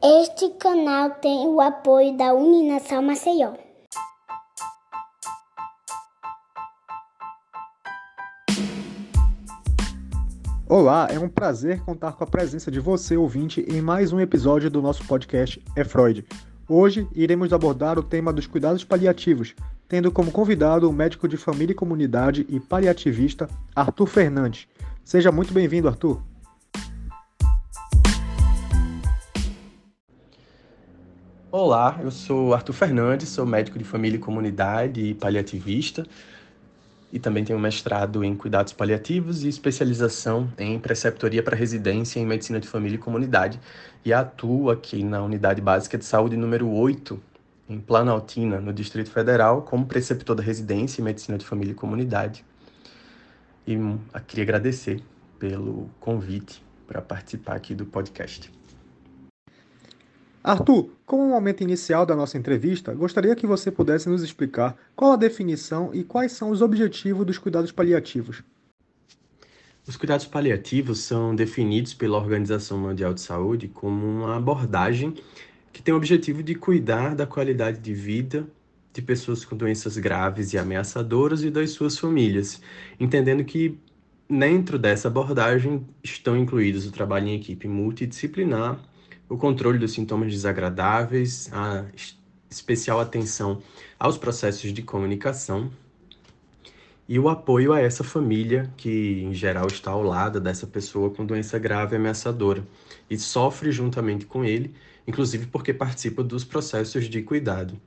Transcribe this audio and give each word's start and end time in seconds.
Este 0.00 0.50
canal 0.50 1.10
tem 1.10 1.48
o 1.48 1.60
apoio 1.60 2.16
da 2.16 2.32
Uninação 2.32 3.02
Maceió. 3.02 3.54
Olá, 10.68 11.08
é 11.10 11.18
um 11.18 11.28
prazer 11.28 11.80
contar 11.80 12.12
com 12.12 12.22
a 12.22 12.26
presença 12.26 12.70
de 12.70 12.78
você, 12.78 13.16
ouvinte, 13.16 13.66
em 13.68 13.80
mais 13.80 14.12
um 14.12 14.20
episódio 14.20 14.70
do 14.70 14.80
nosso 14.80 15.04
podcast 15.06 15.60
É 15.74 15.82
Freud. 15.82 16.24
Hoje 16.68 17.08
iremos 17.12 17.52
abordar 17.52 17.98
o 17.98 18.02
tema 18.02 18.32
dos 18.32 18.46
cuidados 18.46 18.84
paliativos, 18.84 19.56
tendo 19.88 20.12
como 20.12 20.30
convidado 20.30 20.88
o 20.88 20.92
médico 20.92 21.26
de 21.26 21.36
família 21.36 21.72
e 21.72 21.74
comunidade 21.74 22.46
e 22.48 22.60
paliativista 22.60 23.48
Arthur 23.74 24.06
Fernandes. 24.06 24.68
Seja 25.02 25.32
muito 25.32 25.52
bem-vindo, 25.52 25.88
Arthur. 25.88 26.22
Olá, 31.50 31.98
eu 32.02 32.10
sou 32.10 32.52
Arthur 32.52 32.74
Fernandes, 32.74 33.30
sou 33.30 33.46
médico 33.46 33.78
de 33.78 33.84
família 33.84 34.18
e 34.18 34.20
comunidade 34.20 35.00
e 35.00 35.14
paliativista 35.14 36.06
e 37.10 37.18
também 37.18 37.42
tenho 37.42 37.58
mestrado 37.58 38.22
em 38.22 38.36
cuidados 38.36 38.74
paliativos 38.74 39.44
e 39.44 39.48
especialização 39.48 40.52
em 40.58 40.78
preceptoria 40.78 41.42
para 41.42 41.56
residência 41.56 42.20
em 42.20 42.26
medicina 42.26 42.60
de 42.60 42.68
família 42.68 42.96
e 42.96 42.98
comunidade 42.98 43.58
e 44.04 44.12
atuo 44.12 44.68
aqui 44.68 45.02
na 45.02 45.22
Unidade 45.22 45.62
Básica 45.62 45.96
de 45.96 46.04
Saúde 46.04 46.36
número 46.36 46.68
8, 46.68 47.18
em 47.66 47.80
Planaltina, 47.80 48.60
no 48.60 48.70
Distrito 48.70 49.10
Federal, 49.10 49.62
como 49.62 49.86
preceptor 49.86 50.36
da 50.36 50.42
residência 50.42 51.00
em 51.00 51.04
medicina 51.04 51.38
de 51.38 51.46
família 51.46 51.72
e 51.72 51.74
comunidade. 51.74 52.44
E 53.66 53.74
hum, 53.74 53.98
queria 54.26 54.44
agradecer 54.44 55.02
pelo 55.38 55.88
convite 55.98 56.62
para 56.86 57.00
participar 57.00 57.56
aqui 57.56 57.74
do 57.74 57.86
podcast. 57.86 58.52
Arthur, 60.42 60.90
como 61.04 61.24
um 61.24 61.30
momento 61.30 61.62
inicial 61.62 62.06
da 62.06 62.14
nossa 62.14 62.38
entrevista, 62.38 62.94
gostaria 62.94 63.34
que 63.34 63.46
você 63.46 63.70
pudesse 63.70 64.08
nos 64.08 64.22
explicar 64.22 64.76
qual 64.94 65.12
a 65.12 65.16
definição 65.16 65.90
e 65.92 66.04
quais 66.04 66.32
são 66.32 66.50
os 66.50 66.62
objetivos 66.62 67.26
dos 67.26 67.38
cuidados 67.38 67.72
paliativos. 67.72 68.42
Os 69.86 69.96
cuidados 69.96 70.26
paliativos 70.26 71.00
são 71.00 71.34
definidos 71.34 71.94
pela 71.94 72.18
Organização 72.18 72.78
Mundial 72.78 73.14
de 73.14 73.22
Saúde 73.22 73.68
como 73.68 74.06
uma 74.06 74.36
abordagem 74.36 75.14
que 75.72 75.82
tem 75.82 75.94
o 75.94 75.96
objetivo 75.96 76.42
de 76.42 76.54
cuidar 76.54 77.14
da 77.14 77.26
qualidade 77.26 77.78
de 77.78 77.94
vida 77.94 78.46
de 78.92 79.02
pessoas 79.02 79.44
com 79.44 79.56
doenças 79.56 79.96
graves 79.96 80.52
e 80.52 80.58
ameaçadoras 80.58 81.42
e 81.44 81.50
das 81.50 81.70
suas 81.70 81.96
famílias, 81.96 82.60
entendendo 82.98 83.44
que 83.44 83.78
dentro 84.28 84.78
dessa 84.78 85.08
abordagem 85.08 85.86
estão 86.02 86.36
incluídos 86.36 86.86
o 86.86 86.92
trabalho 86.92 87.28
em 87.28 87.36
equipe 87.36 87.68
multidisciplinar, 87.68 88.78
o 89.28 89.36
controle 89.36 89.78
dos 89.78 89.92
sintomas 89.92 90.32
desagradáveis, 90.32 91.50
a 91.52 91.84
especial 92.50 92.98
atenção 92.98 93.62
aos 93.98 94.16
processos 94.16 94.72
de 94.72 94.82
comunicação 94.82 95.70
e 97.08 97.18
o 97.18 97.28
apoio 97.28 97.72
a 97.72 97.80
essa 97.80 98.04
família 98.04 98.70
que, 98.76 99.22
em 99.22 99.32
geral, 99.32 99.66
está 99.66 99.90
ao 99.90 100.02
lado 100.02 100.40
dessa 100.40 100.66
pessoa 100.66 101.10
com 101.10 101.24
doença 101.24 101.58
grave 101.58 101.94
e 101.94 101.96
ameaçadora 101.96 102.62
e 103.08 103.18
sofre 103.18 103.72
juntamente 103.72 104.26
com 104.26 104.44
ele, 104.44 104.74
inclusive 105.06 105.46
porque 105.46 105.72
participa 105.72 106.22
dos 106.22 106.44
processos 106.44 107.08
de 107.08 107.22
cuidado. 107.22 107.80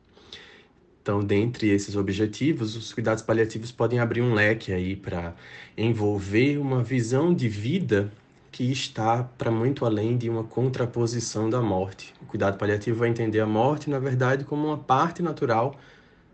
Então, 1.02 1.24
dentre 1.24 1.70
esses 1.70 1.96
objetivos, 1.96 2.76
os 2.76 2.94
cuidados 2.94 3.24
paliativos 3.24 3.72
podem 3.72 4.00
abrir 4.00 4.22
um 4.22 4.34
leque 4.34 4.72
aí 4.72 4.96
para 4.96 5.36
envolver 5.76 6.60
uma 6.60 6.84
visão 6.84 7.34
de 7.34 7.50
vida 7.50 8.12
que 8.52 8.70
está 8.70 9.24
para 9.24 9.50
muito 9.50 9.86
além 9.86 10.18
de 10.18 10.30
uma 10.30 10.44
contraposição 10.44 11.50
da 11.50 11.62
morte. 11.62 12.14
O 12.22 12.26
cuidado 12.26 12.58
paliativo 12.58 13.00
vai 13.00 13.10
entender 13.10 13.40
a 13.40 13.46
morte, 13.46 13.90
na 13.90 13.98
verdade, 13.98 14.44
como 14.44 14.68
uma 14.68 14.78
parte 14.78 15.24
natural 15.24 15.80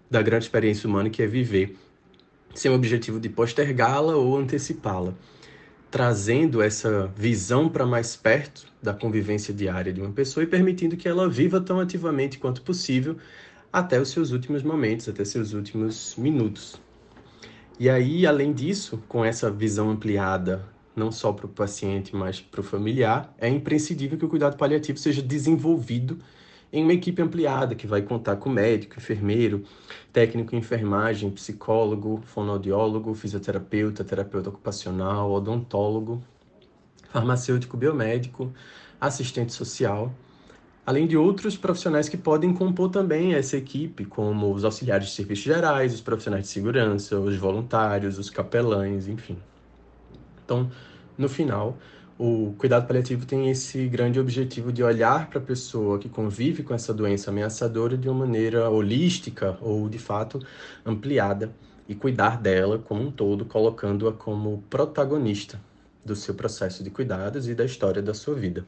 da 0.10 0.22
grande 0.22 0.46
experiência 0.46 0.90
humana 0.90 1.10
que 1.10 1.22
é 1.22 1.28
viver, 1.28 1.78
sem 2.56 2.72
o 2.72 2.74
objetivo 2.74 3.20
de 3.20 3.30
postergá-la 3.30 4.16
ou 4.16 4.36
antecipá-la, 4.36 5.14
trazendo 5.92 6.62
essa 6.62 7.08
visão 7.16 7.70
para 7.70 7.86
mais 7.86 8.16
perto 8.16 8.66
da 8.82 8.94
convivência 8.94 9.54
diária 9.54 9.94
de 9.94 10.02
uma 10.02 10.12
pessoa 10.12 10.44
e 10.44 10.48
permitindo 10.48 10.98
que 10.98 11.08
ela 11.08 11.30
viva 11.30 11.62
tão 11.62 11.80
ativamente 11.80 12.40
quanto 12.40 12.64
possível 12.64 13.18
até 13.72 14.00
os 14.00 14.10
seus 14.10 14.32
últimos 14.32 14.64
momentos, 14.64 15.08
até 15.08 15.24
seus 15.24 15.54
últimos 15.54 16.16
minutos. 16.18 16.82
E 17.80 17.92
aí, 17.92 18.26
além 18.26 18.54
disso, 18.54 19.04
com 19.08 19.24
essa 19.24 19.52
visão 19.52 19.92
ampliada 19.92 20.66
não 20.98 21.12
só 21.12 21.32
para 21.32 21.46
o 21.46 21.50
paciente, 21.50 22.16
mas 22.16 22.42
para 22.42 22.62
o 22.62 22.64
familiar, 22.64 23.34
é 23.38 23.48
imprescindível 23.48 24.18
que 24.18 24.26
o 24.26 24.30
cuidado 24.30 24.58
paliativo 24.58 24.98
seja 24.98 25.22
desenvolvido 25.22 26.18
em 26.72 26.84
uma 26.84 26.94
equipe 26.94 27.22
ampliada, 27.22 27.76
que 27.76 27.88
vai 27.88 28.02
contar 28.02 28.36
com 28.38 28.50
médico, 28.50 28.98
enfermeiro, 28.98 29.64
técnico 30.12 30.56
em 30.56 30.60
enfermagem, 30.60 31.32
psicólogo, 31.32 32.22
fonoaudiólogo, 32.26 33.14
fisioterapeuta, 33.14 34.04
terapeuta 34.04 34.50
ocupacional, 34.50 35.32
odontólogo, 35.32 36.22
farmacêutico 37.10 37.78
biomédico, 37.78 38.52
assistente 39.00 39.54
social, 39.54 40.14
além 40.86 41.08
de 41.08 41.16
outros 41.16 41.56
profissionais 41.56 42.10
que 42.10 42.18
podem 42.18 42.54
compor 42.54 42.90
também 42.90 43.34
essa 43.34 43.56
equipe, 43.56 44.04
como 44.06 44.54
os 44.54 44.66
auxiliares 44.66 45.08
de 45.08 45.14
serviços 45.14 45.46
gerais, 45.46 45.94
os 45.94 46.02
profissionais 46.02 46.46
de 46.46 46.50
segurança, 46.50 47.18
os 47.20 47.38
voluntários, 47.38 48.18
os 48.18 48.30
capelães, 48.30 49.08
enfim. 49.08 49.38
Então, 50.48 50.72
no 51.18 51.28
final, 51.28 51.78
o 52.18 52.56
cuidado 52.58 52.88
paliativo 52.88 53.26
tem 53.26 53.50
esse 53.50 53.86
grande 53.90 54.18
objetivo 54.18 54.72
de 54.72 54.82
olhar 54.82 55.30
para 55.30 55.40
a 55.40 55.42
pessoa 55.42 56.00
que 56.00 56.08
convive 56.08 56.64
com 56.64 56.74
essa 56.74 56.94
doença 56.94 57.32
ameaçadora 57.32 57.98
de 57.98 58.08
uma 58.08 58.26
maneira 58.26 58.70
holística 58.70 59.58
ou, 59.62 59.90
de 59.90 60.00
fato, 60.00 60.40
ampliada 60.86 61.54
e 61.86 61.94
cuidar 61.94 62.42
dela 62.42 62.80
como 62.80 63.04
um 63.04 63.12
todo, 63.12 63.44
colocando-a 63.44 64.14
como 64.14 64.64
protagonista 64.70 65.60
do 66.06 66.16
seu 66.16 66.34
processo 66.34 66.82
de 66.82 66.90
cuidados 66.90 67.50
e 67.50 67.54
da 67.54 67.66
história 67.66 68.02
da 68.02 68.14
sua 68.14 68.36
vida. 68.36 68.66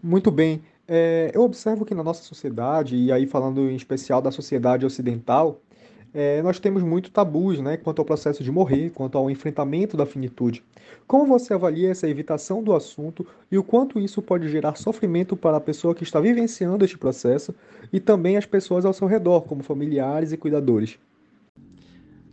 Muito 0.00 0.30
bem. 0.30 0.62
É, 0.86 1.32
eu 1.34 1.42
observo 1.42 1.84
que 1.84 1.94
na 1.94 2.04
nossa 2.04 2.22
sociedade, 2.22 2.94
e 2.94 3.10
aí 3.10 3.26
falando 3.26 3.68
em 3.68 3.74
especial 3.74 4.22
da 4.22 4.30
sociedade 4.30 4.86
ocidental, 4.86 5.60
é, 6.14 6.40
nós 6.42 6.60
temos 6.60 6.82
muito 6.84 7.10
tabus 7.10 7.58
né, 7.58 7.76
quanto 7.76 7.98
ao 7.98 8.04
processo 8.04 8.44
de 8.44 8.52
morrer, 8.52 8.90
quanto 8.90 9.18
ao 9.18 9.28
enfrentamento 9.28 9.96
da 9.96 10.06
finitude. 10.06 10.62
Como 11.06 11.26
você 11.26 11.52
avalia 11.52 11.90
essa 11.90 12.08
evitação 12.08 12.62
do 12.62 12.72
assunto 12.72 13.26
e 13.50 13.58
o 13.58 13.64
quanto 13.64 13.98
isso 13.98 14.22
pode 14.22 14.48
gerar 14.48 14.76
sofrimento 14.76 15.36
para 15.36 15.56
a 15.56 15.60
pessoa 15.60 15.94
que 15.94 16.04
está 16.04 16.20
vivenciando 16.20 16.84
este 16.84 16.96
processo 16.96 17.52
e 17.92 17.98
também 17.98 18.36
as 18.36 18.46
pessoas 18.46 18.84
ao 18.84 18.92
seu 18.92 19.08
redor, 19.08 19.42
como 19.42 19.62
familiares 19.62 20.30
e 20.30 20.36
cuidadores? 20.36 20.96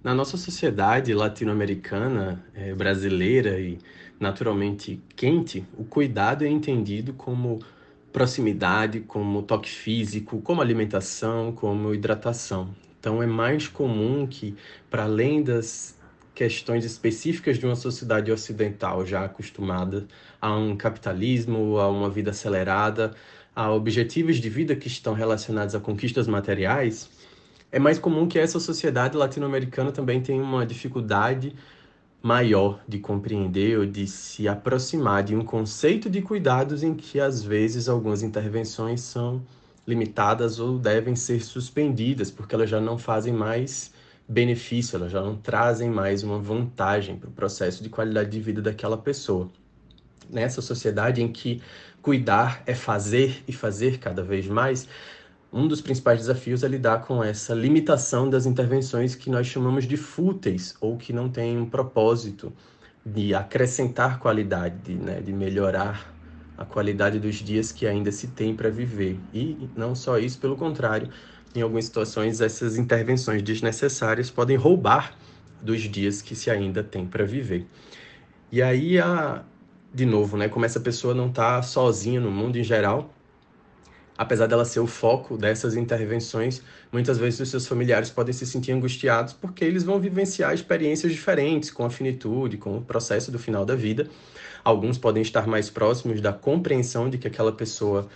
Na 0.03 0.13
nossa 0.13 0.37
sociedade 0.37 1.13
latino-americana, 1.13 2.43
é, 2.53 2.73
brasileira 2.73 3.59
e 3.59 3.79
naturalmente 4.19 5.01
quente, 5.15 5.65
o 5.77 5.83
cuidado 5.83 6.45
é 6.45 6.47
entendido 6.47 7.13
como 7.13 7.59
proximidade, 8.13 8.99
como 9.01 9.41
toque 9.41 9.69
físico, 9.69 10.39
como 10.41 10.61
alimentação, 10.61 11.51
como 11.51 11.93
hidratação. 11.93 12.69
Então 13.01 13.21
é 13.21 13.25
mais 13.25 13.67
comum 13.67 14.27
que, 14.27 14.55
para 14.87 15.05
além 15.05 15.41
das 15.41 15.97
questões 16.35 16.85
específicas 16.85 17.57
de 17.57 17.65
uma 17.65 17.75
sociedade 17.75 18.31
ocidental 18.31 19.03
já 19.03 19.25
acostumada 19.25 20.07
a 20.39 20.55
um 20.55 20.77
capitalismo, 20.77 21.79
a 21.79 21.89
uma 21.89 22.11
vida 22.11 22.29
acelerada, 22.29 23.11
a 23.55 23.71
objetivos 23.71 24.37
de 24.37 24.47
vida 24.51 24.75
que 24.75 24.87
estão 24.87 25.15
relacionados 25.15 25.73
a 25.73 25.79
conquistas 25.79 26.27
materiais, 26.27 27.09
é 27.71 27.79
mais 27.79 27.97
comum 27.97 28.27
que 28.27 28.37
essa 28.37 28.59
sociedade 28.59 29.17
latino-americana 29.17 29.91
também 29.91 30.21
tenha 30.21 30.43
uma 30.43 30.63
dificuldade 30.63 31.55
maior 32.21 32.83
de 32.87 32.99
compreender 32.99 33.79
ou 33.79 33.85
de 33.87 34.05
se 34.05 34.47
aproximar 34.47 35.23
de 35.23 35.35
um 35.35 35.43
conceito 35.43 36.07
de 36.07 36.21
cuidados 36.21 36.83
em 36.83 36.93
que 36.93 37.19
às 37.19 37.41
vezes 37.41 37.89
algumas 37.89 38.21
intervenções 38.21 39.01
são 39.01 39.41
limitadas 39.85 40.59
ou 40.59 40.77
devem 40.77 41.15
ser 41.15 41.43
suspendidas, 41.43 42.29
porque 42.29 42.55
elas 42.55 42.69
já 42.69 42.79
não 42.79 42.97
fazem 42.97 43.33
mais 43.33 43.91
benefício, 44.27 44.95
elas 44.95 45.11
já 45.11 45.21
não 45.21 45.35
trazem 45.35 45.89
mais 45.89 46.23
uma 46.23 46.39
vantagem 46.39 47.17
para 47.17 47.29
o 47.29 47.33
processo 47.33 47.83
de 47.83 47.89
qualidade 47.89 48.29
de 48.29 48.39
vida 48.39 48.61
daquela 48.61 48.97
pessoa. 48.97 49.49
Nessa 50.29 50.61
sociedade 50.61 51.21
em 51.21 51.31
que 51.31 51.61
cuidar 52.01 52.63
é 52.65 52.73
fazer 52.73 53.43
e 53.47 53.51
fazer 53.51 53.99
cada 53.99 54.23
vez 54.23 54.47
mais, 54.47 54.87
um 55.51 55.67
dos 55.67 55.81
principais 55.81 56.19
desafios 56.19 56.63
é 56.63 56.67
lidar 56.67 57.01
com 57.05 57.21
essa 57.21 57.53
limitação 57.53 58.29
das 58.29 58.45
intervenções 58.45 59.15
que 59.15 59.29
nós 59.29 59.47
chamamos 59.47 59.85
de 59.85 59.97
fúteis 59.97 60.75
ou 60.79 60.95
que 60.95 61.11
não 61.11 61.27
têm 61.29 61.57
um 61.57 61.69
propósito 61.69 62.53
de 63.05 63.33
acrescentar 63.33 64.19
qualidade, 64.19 64.77
de, 64.77 64.93
né, 64.93 65.19
de 65.19 65.33
melhorar 65.33 66.10
a 66.61 66.65
qualidade 66.65 67.19
dos 67.19 67.35
dias 67.35 67.71
que 67.71 67.87
ainda 67.87 68.11
se 68.11 68.27
tem 68.27 68.55
para 68.55 68.69
viver. 68.69 69.19
E 69.33 69.67
não 69.75 69.95
só 69.95 70.19
isso, 70.19 70.39
pelo 70.39 70.55
contrário, 70.55 71.09
em 71.55 71.61
algumas 71.61 71.85
situações 71.85 72.39
essas 72.39 72.77
intervenções 72.77 73.41
desnecessárias 73.41 74.29
podem 74.29 74.55
roubar 74.55 75.15
dos 75.59 75.81
dias 75.81 76.21
que 76.21 76.35
se 76.35 76.51
ainda 76.51 76.83
tem 76.83 77.05
para 77.05 77.25
viver. 77.25 77.65
E 78.51 78.61
aí 78.61 78.99
a 78.99 79.43
de 79.93 80.05
novo, 80.05 80.37
né, 80.37 80.47
como 80.47 80.65
essa 80.65 80.79
pessoa 80.79 81.13
não 81.13 81.27
está 81.27 81.61
sozinha 81.61 82.21
no 82.21 82.31
mundo 82.31 82.57
em 82.57 82.63
geral, 82.63 83.13
apesar 84.21 84.45
dela 84.45 84.63
ser 84.63 84.79
o 84.79 84.85
foco 84.85 85.35
dessas 85.35 85.75
intervenções, 85.75 86.61
muitas 86.91 87.17
vezes 87.17 87.39
os 87.39 87.49
seus 87.49 87.65
familiares 87.65 88.11
podem 88.11 88.31
se 88.31 88.45
sentir 88.45 88.71
angustiados 88.71 89.33
porque 89.33 89.65
eles 89.65 89.83
vão 89.83 89.99
vivenciar 89.99 90.53
experiências 90.53 91.11
diferentes 91.11 91.71
com 91.71 91.83
a 91.83 91.89
finitude, 91.89 92.55
com 92.55 92.77
o 92.77 92.81
processo 92.81 93.31
do 93.31 93.39
final 93.39 93.65
da 93.65 93.75
vida. 93.75 94.07
Alguns 94.63 94.99
podem 94.99 95.23
estar 95.23 95.47
mais 95.47 95.71
próximos 95.71 96.21
da 96.21 96.31
compreensão 96.31 97.09
de 97.09 97.17
que 97.17 97.27
aquela 97.27 97.51
pessoa 97.51 98.07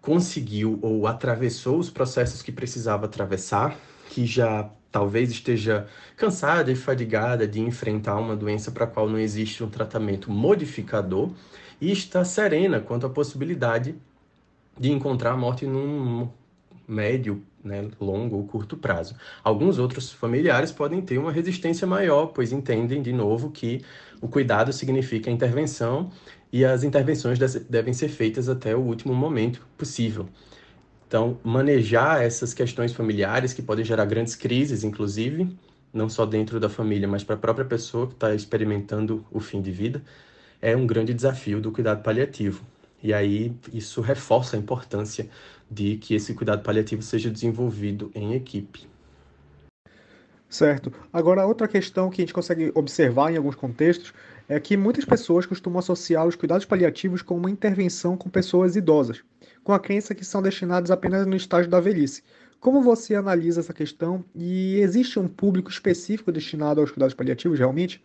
conseguiu 0.00 0.80
ou 0.82 1.06
atravessou 1.06 1.78
os 1.78 1.88
processos 1.88 2.42
que 2.42 2.50
precisava 2.50 3.06
atravessar, 3.06 3.78
que 4.10 4.26
já 4.26 4.68
talvez 4.90 5.30
esteja 5.30 5.86
cansada 6.16 6.72
e 6.72 6.74
fadigada 6.74 7.46
de 7.46 7.60
enfrentar 7.60 8.18
uma 8.18 8.34
doença 8.34 8.72
para 8.72 8.86
a 8.86 8.88
qual 8.88 9.08
não 9.08 9.20
existe 9.20 9.62
um 9.62 9.70
tratamento 9.70 10.32
modificador 10.32 11.30
e 11.80 11.92
está 11.92 12.24
serena 12.24 12.80
quanto 12.80 13.06
à 13.06 13.08
possibilidade 13.08 13.94
de 14.78 14.90
encontrar 14.90 15.32
a 15.32 15.36
morte 15.36 15.66
num 15.66 16.28
médio, 16.86 17.42
né, 17.62 17.88
longo 18.00 18.36
ou 18.36 18.44
curto 18.44 18.76
prazo. 18.76 19.14
Alguns 19.42 19.78
outros 19.78 20.10
familiares 20.10 20.72
podem 20.72 21.00
ter 21.00 21.18
uma 21.18 21.32
resistência 21.32 21.86
maior, 21.86 22.26
pois 22.26 22.52
entendem 22.52 23.00
de 23.00 23.12
novo 23.12 23.50
que 23.50 23.82
o 24.20 24.28
cuidado 24.28 24.72
significa 24.72 25.30
intervenção 25.30 26.10
e 26.52 26.64
as 26.64 26.84
intervenções 26.84 27.38
devem 27.68 27.94
ser 27.94 28.08
feitas 28.08 28.48
até 28.48 28.74
o 28.76 28.80
último 28.80 29.14
momento 29.14 29.66
possível. 29.76 30.28
Então, 31.06 31.38
manejar 31.44 32.22
essas 32.22 32.54
questões 32.54 32.92
familiares 32.92 33.52
que 33.52 33.62
podem 33.62 33.84
gerar 33.84 34.06
grandes 34.06 34.34
crises, 34.34 34.82
inclusive, 34.82 35.56
não 35.92 36.08
só 36.08 36.24
dentro 36.24 36.58
da 36.58 36.68
família, 36.68 37.06
mas 37.06 37.22
para 37.22 37.34
a 37.34 37.38
própria 37.38 37.66
pessoa 37.66 38.06
que 38.06 38.14
está 38.14 38.34
experimentando 38.34 39.24
o 39.30 39.38
fim 39.38 39.60
de 39.60 39.70
vida, 39.70 40.02
é 40.60 40.74
um 40.76 40.86
grande 40.86 41.12
desafio 41.12 41.60
do 41.60 41.70
cuidado 41.70 42.02
paliativo. 42.02 42.64
E 43.02 43.12
aí 43.12 43.54
isso 43.72 44.00
reforça 44.00 44.56
a 44.56 44.58
importância 44.58 45.28
de 45.70 45.96
que 45.96 46.14
esse 46.14 46.34
cuidado 46.34 46.62
paliativo 46.62 47.02
seja 47.02 47.30
desenvolvido 47.30 48.10
em 48.14 48.34
equipe. 48.34 48.86
Certo. 50.48 50.92
Agora, 51.10 51.46
outra 51.46 51.66
questão 51.66 52.10
que 52.10 52.20
a 52.20 52.24
gente 52.24 52.34
consegue 52.34 52.70
observar 52.74 53.32
em 53.32 53.38
alguns 53.38 53.54
contextos 53.54 54.12
é 54.46 54.60
que 54.60 54.76
muitas 54.76 55.04
pessoas 55.04 55.46
costumam 55.46 55.78
associar 55.78 56.26
os 56.26 56.36
cuidados 56.36 56.66
paliativos 56.66 57.22
com 57.22 57.34
uma 57.36 57.50
intervenção 57.50 58.18
com 58.18 58.28
pessoas 58.28 58.76
idosas, 58.76 59.24
com 59.64 59.72
a 59.72 59.80
crença 59.80 60.14
que 60.14 60.26
são 60.26 60.42
destinados 60.42 60.90
apenas 60.90 61.26
no 61.26 61.34
estágio 61.34 61.70
da 61.70 61.80
velhice. 61.80 62.22
Como 62.60 62.82
você 62.82 63.14
analisa 63.14 63.60
essa 63.60 63.72
questão 63.72 64.22
e 64.34 64.76
existe 64.76 65.18
um 65.18 65.26
público 65.26 65.70
específico 65.70 66.30
destinado 66.30 66.82
aos 66.82 66.90
cuidados 66.90 67.14
paliativos 67.14 67.58
realmente? 67.58 68.04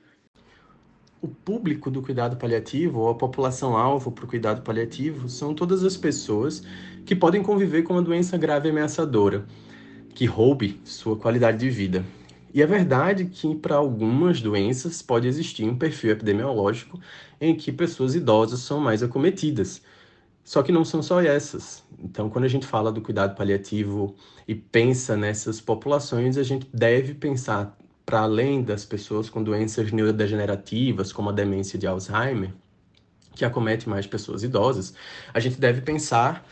O 1.21 1.27
público 1.27 1.89
do 1.89 2.01
cuidado 2.01 2.37
paliativo, 2.37 2.99
ou 2.99 3.09
a 3.09 3.15
população-alvo 3.15 4.11
para 4.11 4.25
o 4.25 4.27
cuidado 4.27 4.61
paliativo, 4.61 5.27
são 5.27 5.53
todas 5.53 5.83
as 5.83 5.97
pessoas 5.97 6.63
que 7.05 7.15
podem 7.15 7.41
conviver 7.41 7.83
com 7.83 7.93
uma 7.93 8.01
doença 8.01 8.37
grave 8.37 8.67
e 8.67 8.71
ameaçadora, 8.71 9.45
que 10.13 10.25
roube 10.25 10.79
sua 10.83 11.15
qualidade 11.15 11.57
de 11.57 11.69
vida. 11.69 12.05
E 12.53 12.61
é 12.61 12.65
verdade 12.65 13.25
que 13.25 13.55
para 13.55 13.75
algumas 13.75 14.41
doenças 14.41 15.01
pode 15.01 15.27
existir 15.27 15.63
um 15.63 15.77
perfil 15.77 16.11
epidemiológico 16.11 16.99
em 17.39 17.55
que 17.55 17.71
pessoas 17.71 18.15
idosas 18.15 18.61
são 18.61 18.79
mais 18.79 19.03
acometidas. 19.03 19.81
Só 20.43 20.63
que 20.63 20.71
não 20.71 20.85
são 20.85 21.03
só 21.03 21.21
essas. 21.21 21.83
Então, 21.99 22.29
quando 22.29 22.45
a 22.45 22.47
gente 22.47 22.65
fala 22.65 22.91
do 22.91 23.01
cuidado 23.01 23.35
paliativo 23.35 24.15
e 24.47 24.55
pensa 24.55 25.17
nessas 25.17 25.59
populações, 25.59 26.37
a 26.37 26.43
gente 26.43 26.67
deve 26.73 27.13
pensar 27.13 27.77
para 28.07 28.21
além 28.21 28.63
das 28.63 28.85
pessoas 28.85 29.29
com 29.29 29.43
doenças 29.43 29.91
neurodegenerativas, 29.91 31.11
como 31.11 31.29
a 31.29 31.33
demência 31.33 31.77
de 31.77 31.85
Alzheimer, 31.85 32.53
que 33.35 33.43
acomete 33.43 33.89
mais 33.89 34.07
pessoas 34.07 34.43
idosas, 34.43 34.93
a 35.33 35.41
gente 35.41 35.59
deve 35.59 35.81
pensar 35.81 36.47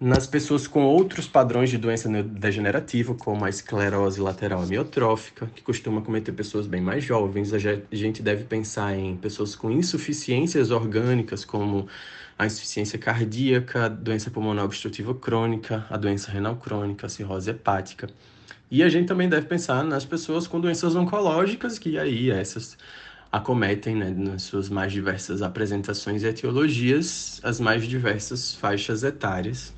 nas 0.00 0.26
pessoas 0.26 0.66
com 0.66 0.84
outros 0.86 1.28
padrões 1.28 1.68
de 1.68 1.76
doença 1.76 2.08
neurodegenerativa, 2.08 3.14
como 3.14 3.44
a 3.44 3.50
esclerose 3.50 4.18
lateral 4.18 4.62
amiotrófica, 4.62 5.50
que 5.54 5.60
costuma 5.60 6.00
cometer 6.00 6.32
pessoas 6.32 6.66
bem 6.66 6.80
mais 6.80 7.04
jovens. 7.04 7.52
A 7.52 7.58
gente 7.58 8.22
deve 8.22 8.44
pensar 8.44 8.96
em 8.98 9.14
pessoas 9.14 9.54
com 9.54 9.70
insuficiências 9.70 10.70
orgânicas, 10.70 11.44
como 11.44 11.86
a 12.38 12.46
insuficiência 12.46 12.98
cardíaca, 12.98 13.84
a 13.84 13.88
doença 13.88 14.30
pulmonar 14.30 14.64
obstrutiva 14.64 15.14
crônica, 15.14 15.84
a 15.90 15.98
doença 15.98 16.30
renal 16.30 16.56
crônica, 16.56 17.06
a 17.06 17.10
cirrose 17.10 17.50
hepática. 17.50 18.08
E 18.70 18.82
a 18.82 18.88
gente 18.88 19.06
também 19.08 19.28
deve 19.28 19.46
pensar 19.46 19.82
nas 19.84 20.04
pessoas 20.04 20.46
com 20.46 20.60
doenças 20.60 20.94
oncológicas, 20.94 21.78
que 21.78 21.98
aí 21.98 22.30
essas 22.30 22.76
acometem, 23.32 23.96
né, 23.96 24.10
nas 24.10 24.42
suas 24.42 24.68
mais 24.68 24.92
diversas 24.92 25.42
apresentações 25.42 26.22
e 26.22 26.26
etiologias, 26.26 27.40
as 27.42 27.60
mais 27.60 27.86
diversas 27.86 28.54
faixas 28.54 29.02
etárias 29.04 29.74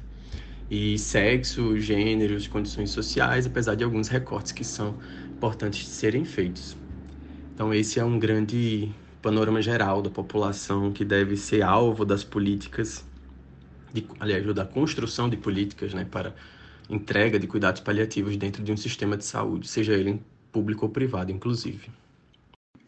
e 0.71 0.99
sexo, 0.99 1.79
gêneros, 1.81 2.49
condições 2.49 2.91
sociais, 2.91 3.47
apesar 3.47 3.75
de 3.77 3.85
alguns 3.85 4.09
recortes 4.09 4.53
que 4.53 4.65
são 4.65 4.99
importantes 5.37 5.81
de 5.81 5.89
serem 5.91 6.25
feitos. 6.25 6.77
Então 7.55 7.75
esse 7.75 8.01
é 8.01 8.05
um 8.05 8.19
grande 8.19 8.95
panorama 9.23 9.63
geral 9.63 10.03
da 10.03 10.11
população 10.11 10.93
que 10.93 11.05
deve 11.05 11.37
ser 11.37 11.63
alvo 11.63 12.05
das 12.05 12.25
políticas, 12.25 13.05
de, 13.93 14.07
aliás, 14.21 14.45
da 14.55 14.65
construção 14.67 15.29
de 15.29 15.37
políticas, 15.37 15.95
né, 15.95 16.05
para 16.05 16.35
entrega 16.91 17.39
de 17.39 17.47
cuidados 17.47 17.81
paliativos 17.81 18.37
dentro 18.37 18.63
de 18.63 18.73
um 18.73 18.77
sistema 18.77 19.17
de 19.17 19.25
saúde, 19.25 19.69
seja 19.69 19.95
ele 19.95 20.21
público 20.51 20.85
ou 20.85 20.91
privado, 20.91 21.31
inclusive. 21.31 21.89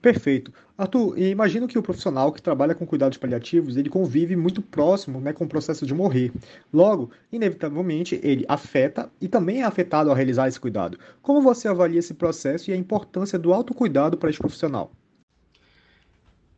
Perfeito. 0.02 0.52
Arthur, 0.76 1.16
imagino 1.16 1.68
que 1.68 1.78
o 1.78 1.82
profissional 1.82 2.32
que 2.32 2.42
trabalha 2.42 2.74
com 2.74 2.84
cuidados 2.84 3.16
paliativos, 3.16 3.76
ele 3.76 3.88
convive 3.88 4.34
muito 4.34 4.60
próximo 4.60 5.20
né, 5.20 5.32
com 5.32 5.44
o 5.44 5.48
processo 5.48 5.86
de 5.86 5.94
morrer. 5.94 6.32
Logo, 6.72 7.12
inevitavelmente, 7.30 8.18
ele 8.20 8.44
afeta 8.48 9.08
e 9.20 9.28
também 9.28 9.60
é 9.60 9.64
afetado 9.64 10.10
ao 10.10 10.16
realizar 10.16 10.48
esse 10.48 10.58
cuidado. 10.58 10.98
Como 11.22 11.40
você 11.40 11.68
avalia 11.68 12.00
esse 12.00 12.14
processo 12.14 12.68
e 12.68 12.74
a 12.74 12.76
importância 12.76 13.38
do 13.38 13.52
autocuidado 13.52 14.18
para 14.18 14.28
esse 14.28 14.40
profissional? 14.40 14.90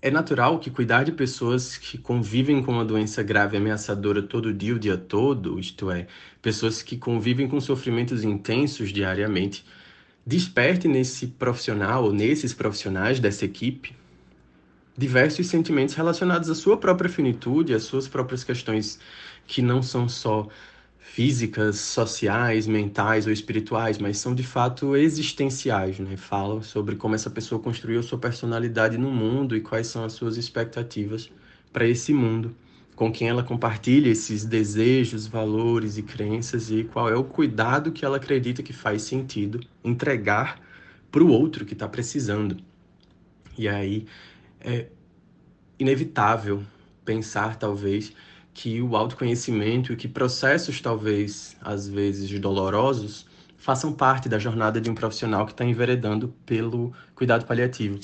É 0.04 0.10
natural 0.10 0.58
que 0.58 0.70
cuidar 0.70 1.02
de 1.02 1.12
pessoas 1.12 1.78
que 1.78 1.96
convivem 1.96 2.62
com 2.62 2.72
uma 2.72 2.84
doença 2.84 3.22
grave 3.22 3.56
ameaçadora 3.56 4.22
todo 4.22 4.52
dia, 4.52 4.74
o 4.74 4.78
dia 4.78 4.98
todo, 4.98 5.58
isto 5.58 5.90
é, 5.90 6.06
pessoas 6.42 6.82
que 6.82 6.98
convivem 6.98 7.48
com 7.48 7.58
sofrimentos 7.58 8.22
intensos 8.22 8.92
diariamente, 8.92 9.64
desperte 10.26 10.86
nesse 10.86 11.28
profissional 11.28 12.04
ou 12.04 12.12
nesses 12.12 12.52
profissionais 12.52 13.18
dessa 13.18 13.46
equipe 13.46 13.96
diversos 14.94 15.46
sentimentos 15.46 15.94
relacionados 15.94 16.50
à 16.50 16.54
sua 16.54 16.76
própria 16.76 17.08
finitude, 17.08 17.72
às 17.72 17.84
suas 17.84 18.06
próprias 18.06 18.44
questões 18.44 19.00
que 19.46 19.62
não 19.62 19.82
são 19.82 20.06
só 20.06 20.48
físicas, 21.04 21.78
sociais, 21.78 22.66
mentais 22.66 23.26
ou 23.26 23.32
espirituais, 23.32 23.98
mas 23.98 24.18
são 24.18 24.34
de 24.34 24.42
fato 24.42 24.96
existenciais, 24.96 26.00
né? 26.00 26.16
Falam 26.16 26.62
sobre 26.62 26.96
como 26.96 27.14
essa 27.14 27.30
pessoa 27.30 27.60
construiu 27.60 28.02
sua 28.02 28.18
personalidade 28.18 28.98
no 28.98 29.10
mundo 29.10 29.54
e 29.54 29.60
quais 29.60 29.86
são 29.86 30.02
as 30.02 30.14
suas 30.14 30.36
expectativas 30.36 31.30
para 31.72 31.86
esse 31.86 32.12
mundo, 32.12 32.56
com 32.96 33.12
quem 33.12 33.28
ela 33.28 33.44
compartilha 33.44 34.08
esses 34.08 34.44
desejos, 34.44 35.26
valores 35.26 35.98
e 35.98 36.02
crenças 36.02 36.70
e 36.70 36.84
qual 36.84 37.08
é 37.08 37.14
o 37.14 37.22
cuidado 37.22 37.92
que 37.92 38.04
ela 38.04 38.16
acredita 38.16 38.62
que 38.62 38.72
faz 38.72 39.02
sentido 39.02 39.60
entregar 39.84 40.58
para 41.12 41.22
o 41.22 41.28
outro 41.28 41.64
que 41.64 41.74
está 41.74 41.86
precisando. 41.86 42.56
E 43.56 43.68
aí 43.68 44.06
é 44.58 44.88
inevitável 45.78 46.62
pensar 47.04 47.56
talvez 47.56 48.12
que 48.54 48.80
o 48.80 48.96
autoconhecimento 48.96 49.92
e 49.92 49.96
que 49.96 50.06
processos, 50.06 50.80
talvez, 50.80 51.56
às 51.60 51.88
vezes 51.88 52.30
dolorosos, 52.38 53.26
façam 53.58 53.92
parte 53.92 54.28
da 54.28 54.38
jornada 54.38 54.80
de 54.80 54.88
um 54.88 54.94
profissional 54.94 55.44
que 55.44 55.52
está 55.52 55.64
enveredando 55.64 56.32
pelo 56.46 56.92
cuidado 57.14 57.44
paliativo. 57.44 57.98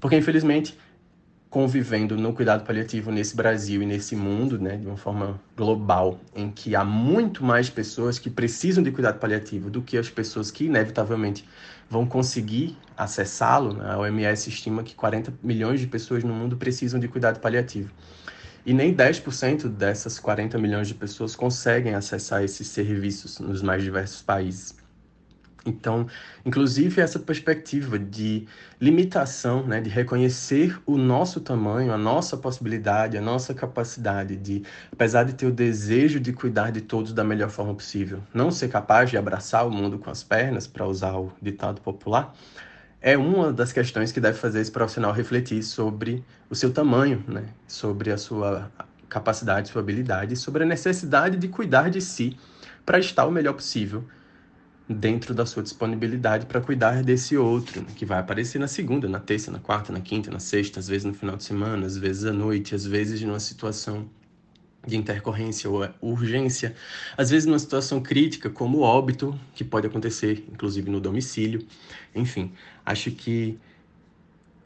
Porque, 0.00 0.16
infelizmente, 0.16 0.78
convivendo 1.50 2.16
no 2.16 2.32
cuidado 2.32 2.64
paliativo 2.64 3.10
nesse 3.10 3.34
Brasil 3.34 3.82
e 3.82 3.86
nesse 3.86 4.14
mundo, 4.14 4.58
né, 4.58 4.76
de 4.76 4.86
uma 4.86 4.96
forma 4.96 5.40
global, 5.56 6.20
em 6.34 6.50
que 6.50 6.76
há 6.76 6.84
muito 6.84 7.42
mais 7.42 7.68
pessoas 7.70 8.18
que 8.18 8.28
precisam 8.28 8.84
de 8.84 8.92
cuidado 8.92 9.18
paliativo 9.18 9.70
do 9.70 9.82
que 9.82 9.96
as 9.96 10.10
pessoas 10.10 10.50
que, 10.50 10.66
inevitavelmente, 10.66 11.48
vão 11.88 12.06
conseguir 12.06 12.76
acessá-lo, 12.96 13.72
né? 13.72 13.90
a 13.90 13.98
OMS 13.98 14.48
estima 14.48 14.82
que 14.82 14.94
40 14.94 15.32
milhões 15.42 15.80
de 15.80 15.86
pessoas 15.86 16.22
no 16.22 16.32
mundo 16.32 16.56
precisam 16.56 17.00
de 17.00 17.08
cuidado 17.08 17.40
paliativo. 17.40 17.90
E 18.66 18.74
nem 18.74 18.92
10% 18.92 19.68
dessas 19.68 20.18
40 20.18 20.58
milhões 20.58 20.88
de 20.88 20.94
pessoas 20.94 21.36
conseguem 21.36 21.94
acessar 21.94 22.42
esses 22.42 22.66
serviços 22.66 23.38
nos 23.38 23.62
mais 23.62 23.80
diversos 23.80 24.20
países. 24.22 24.74
Então, 25.64 26.08
inclusive 26.44 27.00
essa 27.00 27.20
perspectiva 27.20 27.96
de 27.96 28.48
limitação, 28.80 29.64
né, 29.64 29.80
de 29.80 29.88
reconhecer 29.88 30.80
o 30.84 30.98
nosso 30.98 31.40
tamanho, 31.40 31.92
a 31.92 31.98
nossa 31.98 32.36
possibilidade, 32.36 33.16
a 33.16 33.20
nossa 33.20 33.54
capacidade 33.54 34.34
de, 34.34 34.64
apesar 34.92 35.22
de 35.22 35.34
ter 35.34 35.46
o 35.46 35.52
desejo 35.52 36.18
de 36.18 36.32
cuidar 36.32 36.72
de 36.72 36.80
todos 36.80 37.12
da 37.12 37.22
melhor 37.22 37.50
forma 37.50 37.74
possível, 37.74 38.20
não 38.34 38.50
ser 38.50 38.68
capaz 38.68 39.10
de 39.10 39.16
abraçar 39.16 39.64
o 39.64 39.70
mundo 39.70 39.96
com 39.96 40.10
as 40.10 40.24
pernas, 40.24 40.66
para 40.66 40.84
usar 40.84 41.16
o 41.16 41.32
ditado 41.40 41.80
popular, 41.80 42.34
é 43.00 43.16
uma 43.16 43.52
das 43.52 43.72
questões 43.72 44.12
que 44.12 44.20
deve 44.20 44.38
fazer 44.38 44.60
esse 44.60 44.70
profissional 44.70 45.12
refletir 45.12 45.62
sobre 45.62 46.24
o 46.50 46.54
seu 46.54 46.72
tamanho, 46.72 47.22
né? 47.28 47.44
sobre 47.66 48.10
a 48.10 48.18
sua 48.18 48.70
capacidade, 49.08 49.68
sua 49.68 49.80
habilidade, 49.80 50.36
sobre 50.36 50.64
a 50.64 50.66
necessidade 50.66 51.36
de 51.36 51.48
cuidar 51.48 51.90
de 51.90 52.00
si 52.00 52.36
para 52.84 52.98
estar 52.98 53.26
o 53.26 53.30
melhor 53.30 53.54
possível 53.54 54.04
dentro 54.88 55.34
da 55.34 55.44
sua 55.44 55.62
disponibilidade 55.62 56.46
para 56.46 56.60
cuidar 56.60 57.02
desse 57.02 57.36
outro, 57.36 57.80
né? 57.80 57.88
que 57.94 58.06
vai 58.06 58.18
aparecer 58.18 58.58
na 58.58 58.68
segunda, 58.68 59.08
na 59.08 59.20
terça, 59.20 59.50
na 59.50 59.58
quarta, 59.58 59.92
na 59.92 60.00
quinta, 60.00 60.30
na 60.30 60.40
sexta, 60.40 60.80
às 60.80 60.88
vezes 60.88 61.04
no 61.04 61.14
final 61.14 61.36
de 61.36 61.44
semana, 61.44 61.86
às 61.86 61.96
vezes 61.96 62.24
à 62.24 62.32
noite, 62.32 62.74
às 62.74 62.86
vezes 62.86 63.20
numa 63.22 63.40
situação 63.40 64.08
de 64.86 64.96
intercorrência 64.96 65.68
ou 65.68 65.88
urgência, 66.00 66.74
às 67.16 67.30
vezes 67.30 67.46
numa 67.46 67.58
situação 67.58 68.00
crítica 68.00 68.48
como 68.48 68.78
o 68.78 68.80
óbito, 68.82 69.38
que 69.54 69.64
pode 69.64 69.86
acontecer 69.86 70.44
inclusive 70.52 70.90
no 70.90 71.00
domicílio. 71.00 71.66
Enfim, 72.14 72.52
acho 72.84 73.10
que 73.10 73.58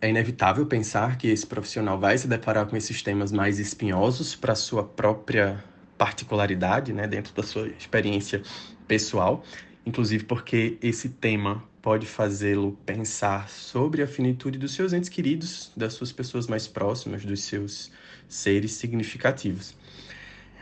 é 0.01 0.09
inevitável 0.09 0.65
pensar 0.67 1.19
que 1.19 1.29
esse 1.29 1.47
profissional 1.47 1.99
vai 1.99 2.17
se 2.17 2.27
deparar 2.27 2.67
com 2.67 2.77
esses 2.77 3.03
temas 3.03 3.31
mais 3.31 3.59
espinhosos 3.59 4.35
para 4.35 4.55
sua 4.55 4.83
própria 4.83 5.63
particularidade, 5.99 6.93
né, 6.93 7.07
dentro 7.07 7.35
da 7.35 7.43
sua 7.43 7.69
experiência 7.69 8.43
pessoal, 8.89 9.45
inclusive 9.85 10.25
porque 10.25 10.79
esse 10.81 11.11
tema 11.11 11.63
pode 11.83 12.07
fazê-lo 12.07 12.79
pensar 12.87 13.49
sobre 13.49 14.03
a 14.03 14.07
finitude 14.07 14.59
dos 14.59 14.73
seus 14.73 14.93
entes 14.93 15.09
queridos, 15.09 15.71
das 15.77 15.93
suas 15.95 16.13
pessoas 16.13 16.47
mais 16.47 16.67
próximas, 16.67 17.25
dos 17.25 17.43
seus 17.43 17.91
seres 18.29 18.73
significativos. 18.73 19.75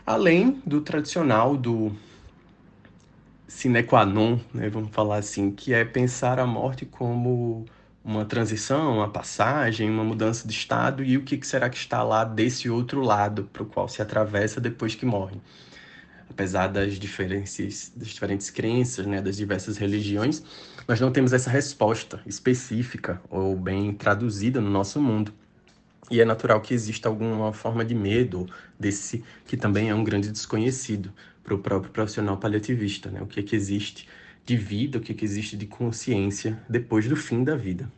Além 0.08 0.62
do 0.64 0.80
tradicional, 0.80 1.54
do 1.54 1.94
sine 3.46 3.82
qua 3.82 4.06
non, 4.06 4.40
né, 4.54 4.70
vamos 4.70 4.88
falar 4.90 5.18
assim, 5.18 5.50
que 5.50 5.74
é 5.74 5.84
pensar 5.84 6.40
a 6.40 6.46
morte 6.46 6.86
como 6.86 7.66
uma 8.02 8.24
transição, 8.24 8.94
uma 8.96 9.10
passagem, 9.10 9.90
uma 9.90 10.02
mudança 10.02 10.48
de 10.48 10.54
estado 10.54 11.04
e 11.04 11.18
o 11.18 11.24
que 11.24 11.38
será 11.46 11.68
que 11.68 11.76
está 11.76 12.02
lá 12.02 12.24
desse 12.24 12.70
outro 12.70 13.02
lado 13.02 13.50
para 13.52 13.62
o 13.62 13.66
qual 13.66 13.86
se 13.86 14.00
atravessa 14.00 14.62
depois 14.62 14.94
que 14.94 15.04
morre 15.04 15.36
apesar 16.30 16.68
das 16.68 16.94
diferenças, 16.94 17.92
das 17.94 18.08
diferentes 18.08 18.48
crenças, 18.48 19.04
né, 19.04 19.20
das 19.20 19.36
diversas 19.36 19.76
religiões, 19.76 20.42
nós 20.86 20.98
não 20.98 21.12
temos 21.12 21.34
essa 21.34 21.50
resposta 21.50 22.22
específica 22.24 23.20
ou 23.28 23.54
bem 23.54 23.92
traduzida 23.92 24.58
no 24.58 24.70
nosso 24.70 25.02
mundo. 25.02 25.34
E 26.10 26.20
é 26.20 26.24
natural 26.24 26.60
que 26.60 26.72
exista 26.72 27.08
alguma 27.08 27.52
forma 27.52 27.84
de 27.84 27.94
medo 27.94 28.46
desse 28.78 29.22
que 29.46 29.56
também 29.56 29.90
é 29.90 29.94
um 29.94 30.04
grande 30.04 30.30
desconhecido 30.30 31.12
para 31.42 31.54
o 31.54 31.58
próprio 31.58 31.92
profissional 31.92 32.36
paliativista, 32.36 33.10
né? 33.10 33.20
O 33.20 33.26
que 33.26 33.40
é 33.40 33.42
que 33.42 33.54
existe 33.54 34.08
de 34.44 34.56
vida, 34.56 34.98
o 34.98 35.00
que 35.00 35.12
é 35.12 35.14
que 35.14 35.24
existe 35.24 35.56
de 35.56 35.66
consciência 35.66 36.58
depois 36.68 37.06
do 37.06 37.16
fim 37.16 37.44
da 37.44 37.54
vida. 37.56 37.90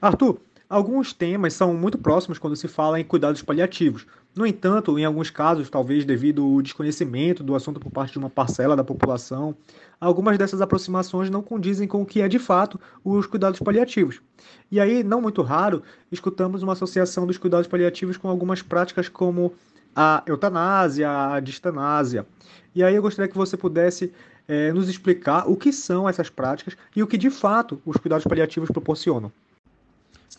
Arthur, 0.00 0.40
Alguns 0.72 1.12
temas 1.12 1.52
são 1.52 1.74
muito 1.74 1.98
próximos 1.98 2.38
quando 2.38 2.56
se 2.56 2.66
fala 2.66 2.98
em 2.98 3.04
cuidados 3.04 3.42
paliativos. 3.42 4.06
No 4.34 4.46
entanto, 4.46 4.98
em 4.98 5.04
alguns 5.04 5.28
casos, 5.28 5.68
talvez 5.68 6.06
devido 6.06 6.42
ao 6.42 6.62
desconhecimento 6.62 7.42
do 7.42 7.54
assunto 7.54 7.78
por 7.78 7.90
parte 7.90 8.12
de 8.12 8.18
uma 8.18 8.30
parcela 8.30 8.74
da 8.74 8.82
população, 8.82 9.54
algumas 10.00 10.38
dessas 10.38 10.62
aproximações 10.62 11.28
não 11.28 11.42
condizem 11.42 11.86
com 11.86 12.00
o 12.00 12.06
que 12.06 12.22
é 12.22 12.28
de 12.28 12.38
fato 12.38 12.80
os 13.04 13.26
cuidados 13.26 13.60
paliativos. 13.60 14.22
E 14.70 14.80
aí, 14.80 15.04
não 15.04 15.20
muito 15.20 15.42
raro, 15.42 15.82
escutamos 16.10 16.62
uma 16.62 16.72
associação 16.72 17.26
dos 17.26 17.36
cuidados 17.36 17.66
paliativos 17.66 18.16
com 18.16 18.26
algumas 18.26 18.62
práticas 18.62 19.06
como 19.06 19.52
a 19.94 20.22
eutanásia, 20.26 21.10
a 21.10 21.38
distanásia. 21.38 22.26
E 22.74 22.82
aí 22.82 22.94
eu 22.94 23.02
gostaria 23.02 23.30
que 23.30 23.36
você 23.36 23.54
pudesse 23.54 24.14
é, 24.48 24.72
nos 24.72 24.88
explicar 24.88 25.46
o 25.46 25.56
que 25.56 25.70
são 25.74 26.08
essas 26.08 26.30
práticas 26.30 26.74
e 26.96 27.02
o 27.02 27.06
que 27.06 27.18
de 27.18 27.28
fato 27.28 27.82
os 27.84 27.98
cuidados 27.98 28.26
paliativos 28.26 28.70
proporcionam. 28.70 29.30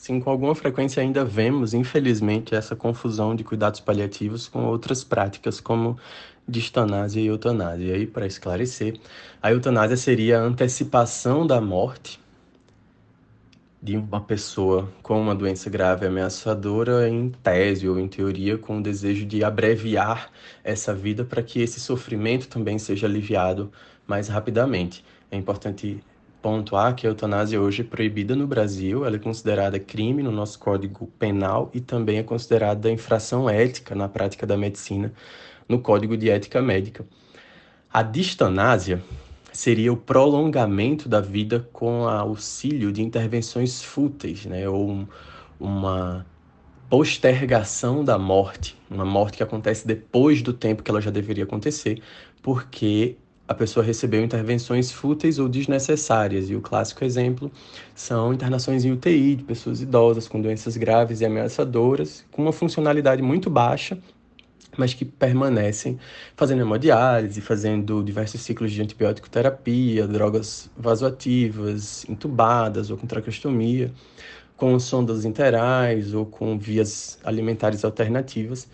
Sim, 0.04 0.20
com 0.20 0.30
alguma 0.30 0.54
frequência 0.54 1.02
ainda 1.02 1.24
vemos, 1.24 1.74
infelizmente, 1.74 2.54
essa 2.54 2.76
confusão 2.76 3.34
de 3.34 3.42
cuidados 3.42 3.80
paliativos 3.80 4.50
com 4.50 4.66
outras 4.66 5.02
práticas, 5.02 5.62
como 5.62 5.98
distanásia 6.46 7.22
e 7.22 7.28
eutanásia. 7.28 7.86
E 7.86 7.94
aí, 7.94 8.06
para 8.06 8.28
esclarecer, 8.28 9.00
a 9.42 9.50
eutanásia 9.54 9.96
seria 9.96 10.40
a 10.40 10.42
antecipação 10.42 11.48
da 11.48 11.62
morte 11.62 12.20
de 13.82 13.96
uma 13.96 14.20
pessoa 14.20 14.92
com 15.02 15.22
uma 15.22 15.34
doença 15.34 15.70
grave 15.70 16.06
ameaçadora, 16.06 17.08
em 17.08 17.30
tese 17.42 17.88
ou 17.88 17.98
em 17.98 18.10
teoria, 18.10 18.58
com 18.58 18.80
o 18.80 18.84
desejo 18.84 19.26
de 19.26 19.42
abreviar 19.42 20.30
essa 20.66 20.94
vida 20.94 21.24
para 21.24 21.42
que 21.42 21.62
esse 21.62 21.80
sofrimento 21.80 22.50
também 22.50 22.78
seja 22.78 23.08
aliviado 23.08 23.72
mais 24.06 24.28
rapidamente. 24.28 25.02
É 25.32 25.38
importante 25.38 26.04
pontuar 26.44 26.94
que 26.94 27.08
a 27.08 27.10
eutanásia 27.10 27.60
hoje 27.60 27.82
é 27.82 27.86
proibida 27.86 28.36
no 28.36 28.46
Brasil, 28.46 29.06
ela 29.06 29.16
é 29.16 29.20
considerada 29.20 29.80
crime 29.80 30.22
no 30.22 30.32
nosso 30.32 30.60
Código 30.60 31.08
Penal 31.18 31.72
e 31.74 31.80
também 31.80 32.18
é 32.18 32.24
considerada 32.24 32.92
infração 32.92 33.50
ética 33.50 33.96
na 33.96 34.10
prática 34.10 34.46
da 34.46 34.58
medicina 34.58 35.14
no 35.70 35.80
Código 35.80 36.18
de 36.18 36.30
Ética 36.30 36.62
Médica. 36.62 37.06
A 37.92 38.04
distanásia 38.04 39.02
seria 39.54 39.94
o 39.94 39.98
prolongamento 39.98 41.08
da 41.08 41.22
vida 41.22 41.66
com 41.72 42.06
auxílio 42.10 42.92
de 42.92 43.02
intervenções 43.02 43.82
fúteis, 43.82 44.46
né, 44.46 44.68
ou 44.68 45.08
uma 45.58 46.26
postergação 46.90 48.04
da 48.04 48.20
morte, 48.20 48.78
uma 48.92 49.06
morte 49.06 49.38
que 49.38 49.44
acontece 49.44 49.88
depois 49.88 50.42
do 50.42 50.52
tempo 50.52 50.84
que 50.84 50.92
ela 50.92 51.00
já 51.00 51.10
deveria 51.10 51.46
acontecer, 51.46 52.02
porque 52.42 53.16
a 53.48 53.54
pessoa 53.54 53.86
recebeu 53.86 54.24
intervenções 54.24 54.92
fúteis 54.92 55.38
ou 55.38 55.50
desnecessárias. 55.50 56.50
E 56.50 56.56
o 56.56 56.62
clássico 56.62 57.04
exemplo 57.04 57.52
são 57.94 58.34
internações 58.34 58.86
em 58.86 58.92
UTI 58.92 59.36
de 59.36 59.44
pessoas 59.44 59.82
idosas 59.82 60.28
com 60.28 60.42
doenças 60.42 60.78
graves 60.78 61.22
e 61.22 61.26
ameaçadoras, 61.26 62.26
com 62.32 62.42
uma 62.42 62.54
funcionalidade 62.54 63.22
muito 63.22 63.50
baixa, 63.50 63.98
mas 64.78 64.94
que 64.94 65.06
permanecem 65.06 66.00
fazendo 66.36 66.62
hemodiálise, 66.62 67.42
fazendo 67.42 68.02
diversos 68.02 68.42
ciclos 68.42 68.72
de 68.72 68.82
antibiótico 68.82 69.30
terapia, 69.30 70.08
drogas 70.08 70.70
vasoativas, 70.76 72.06
intubadas 72.10 72.90
ou 72.90 72.98
com 72.98 73.06
traqueostomia, 73.06 73.92
com 74.56 74.80
sondas 74.80 75.26
interais 75.26 76.14
ou 76.14 76.26
com 76.26 76.58
vias 76.58 77.20
alimentares 77.24 77.84
alternativas, 77.84 78.68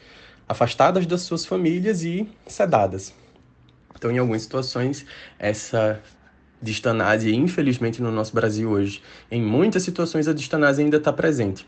afastadas 0.47 1.05
das 1.05 1.21
suas 1.21 1.45
famílias 1.45 2.03
e 2.03 2.29
sedadas. 2.47 3.18
Então, 3.95 4.11
em 4.11 4.17
algumas 4.17 4.41
situações, 4.41 5.05
essa 5.37 6.01
distanase, 6.61 7.33
infelizmente 7.33 8.01
no 8.01 8.11
nosso 8.11 8.33
Brasil 8.33 8.69
hoje, 8.69 9.01
em 9.31 9.41
muitas 9.41 9.83
situações 9.83 10.27
a 10.27 10.33
distanase 10.33 10.81
ainda 10.81 10.97
está 10.97 11.11
presente. 11.11 11.67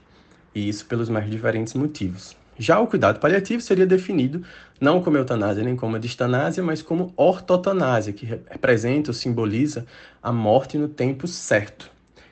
E 0.54 0.68
isso 0.68 0.86
pelos 0.86 1.10
mais 1.10 1.30
diferentes 1.30 1.74
motivos. 1.74 2.36
Já 2.58 2.80
o 2.80 2.88
cuidado 2.88 3.20
paliativo 3.20 3.62
seria 3.62 3.88
definido 3.88 4.44
não 4.80 5.02
como 5.02 5.18
eutanásia 5.18 5.64
nem 5.64 5.76
como 5.76 5.98
distanásia, 5.98 6.62
mas 6.62 6.82
como 6.82 7.14
ortotanásia, 7.16 8.14
que 8.14 8.26
representa 8.26 9.10
ou 9.10 9.14
simboliza 9.14 9.86
a 10.22 10.32
morte 10.32 10.78
no 10.78 10.88
tempo 10.88 11.28
certo. 11.28 11.90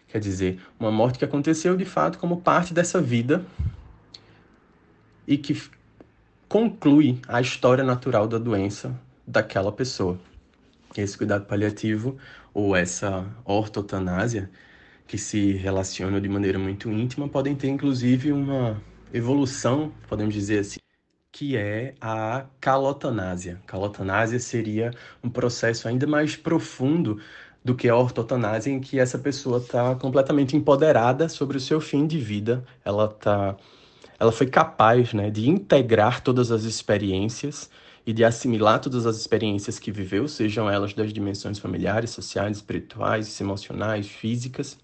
Quer 0.08 0.20
dizer, 0.20 0.60
uma 0.80 0.92
morte 0.92 1.20
que 1.20 1.26
aconteceu 1.26 1.78
de 1.78 1.86
fato 1.86 2.18
como 2.18 2.42
parte 2.42 2.74
dessa 2.74 3.00
vida 3.00 3.44
e 5.28 5.38
que 5.38 5.62
conclui 6.48 7.20
a 7.28 7.40
história 7.40 7.84
natural 7.84 8.28
da 8.28 8.38
doença 8.38 9.00
daquela 9.30 9.72
pessoa. 9.72 10.20
Esse 10.98 11.16
cuidado 11.18 11.46
paliativo 11.46 12.18
ou 12.54 12.76
essa 12.76 13.26
ortotanásia, 13.46 14.50
que 15.08 15.18
se 15.18 15.54
relacionam 15.54 16.20
de 16.20 16.28
maneira 16.28 16.58
muito 16.58 16.90
íntima, 16.92 17.28
podem 17.30 17.56
ter 17.56 17.68
inclusive 17.68 18.32
uma 18.32 18.82
evolução, 19.14 19.92
podemos 20.08 20.34
dizer 20.34 20.60
assim, 20.60 20.80
que 21.32 21.56
é 21.56 21.94
a 22.02 22.46
calotanásia. 22.60 23.62
Calotanásia 23.68 24.40
seria 24.40 24.92
um 25.24 25.30
processo 25.30 25.88
ainda 25.88 26.08
mais 26.08 26.36
profundo 26.36 27.20
do 27.64 27.76
que 27.76 27.88
a 27.88 27.96
ortotanásia, 27.96 28.72
em 28.72 28.80
que 28.80 29.00
essa 29.00 29.20
pessoa 29.20 29.60
está 29.60 29.96
completamente 29.96 30.56
empoderada 30.56 31.30
sobre 31.30 31.58
o 31.58 31.60
seu 31.60 31.80
fim 31.80 32.08
de 32.08 32.18
vida. 32.18 32.64
Ela 32.84 33.08
tá, 33.08 33.56
ela 34.20 34.32
foi 34.32 34.48
capaz, 34.48 35.14
né, 35.14 35.30
de 35.30 35.48
integrar 35.50 36.22
todas 36.22 36.52
as 36.52 36.64
experiências 36.64 37.70
e 38.10 38.14
de 38.14 38.26
assimilar 38.26 38.80
todas 38.80 39.06
as 39.06 39.18
experiências 39.18 39.78
que 39.78 39.92
viveu, 39.92 40.28
sejam 40.28 40.68
elas 40.68 40.96
das 40.96 41.14
dimensões 41.14 41.60
familiares, 41.60 42.10
sociais, 42.10 42.58
espirituais, 42.58 43.40
emocionais, 43.40 44.08
físicas, 44.08 44.80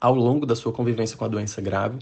ao 0.00 0.16
longo 0.16 0.44
da 0.44 0.56
sua 0.56 0.72
convivência 0.72 1.16
com 1.16 1.24
a 1.24 1.28
doença 1.28 1.62
grave, 1.62 2.00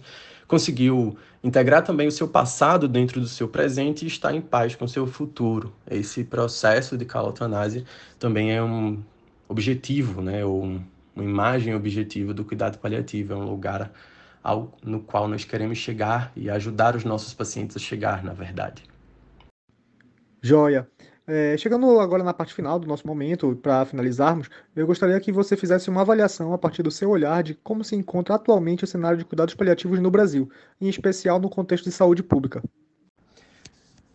conseguiu 0.48 1.18
integrar 1.44 1.84
também 1.84 2.08
o 2.08 2.10
seu 2.10 2.26
passado 2.26 2.88
dentro 2.88 3.20
do 3.20 3.28
seu 3.28 3.46
presente 3.46 4.06
e 4.06 4.08
estar 4.08 4.34
em 4.34 4.40
paz 4.40 4.74
com 4.74 4.86
o 4.86 4.88
seu 4.88 5.06
futuro. 5.06 5.70
Esse 5.86 6.24
processo 6.24 6.96
de 6.96 7.04
calotanásia 7.04 7.84
também 8.18 8.52
é 8.52 8.62
um 8.62 9.02
objetivo, 9.46 10.22
né, 10.22 10.42
ou 10.42 10.64
um, 10.64 10.82
uma 11.14 11.24
imagem 11.26 11.74
objetiva 11.74 12.32
do 12.32 12.42
cuidado 12.42 12.78
paliativo, 12.78 13.34
é 13.34 13.36
um 13.36 13.44
lugar 13.44 13.92
ao, 14.42 14.72
no 14.82 15.00
qual 15.00 15.28
nós 15.28 15.44
queremos 15.44 15.76
chegar 15.76 16.32
e 16.34 16.48
ajudar 16.48 16.96
os 16.96 17.04
nossos 17.04 17.34
pacientes 17.34 17.76
a 17.76 17.80
chegar, 17.80 18.24
na 18.24 18.32
verdade. 18.32 18.91
Joia. 20.42 20.88
É, 21.24 21.56
chegando 21.56 22.00
agora 22.00 22.24
na 22.24 22.34
parte 22.34 22.52
final 22.52 22.78
do 22.78 22.86
nosso 22.86 23.06
momento, 23.06 23.54
para 23.56 23.86
finalizarmos, 23.86 24.48
eu 24.74 24.84
gostaria 24.86 25.20
que 25.20 25.30
você 25.30 25.56
fizesse 25.56 25.88
uma 25.88 26.00
avaliação 26.00 26.52
a 26.52 26.58
partir 26.58 26.82
do 26.82 26.90
seu 26.90 27.10
olhar 27.10 27.44
de 27.44 27.54
como 27.54 27.84
se 27.84 27.94
encontra 27.94 28.34
atualmente 28.34 28.82
o 28.82 28.86
cenário 28.86 29.16
de 29.16 29.24
cuidados 29.24 29.54
paliativos 29.54 30.00
no 30.00 30.10
Brasil, 30.10 30.50
em 30.80 30.88
especial 30.88 31.38
no 31.40 31.48
contexto 31.48 31.84
de 31.84 31.92
saúde 31.92 32.24
pública. 32.24 32.60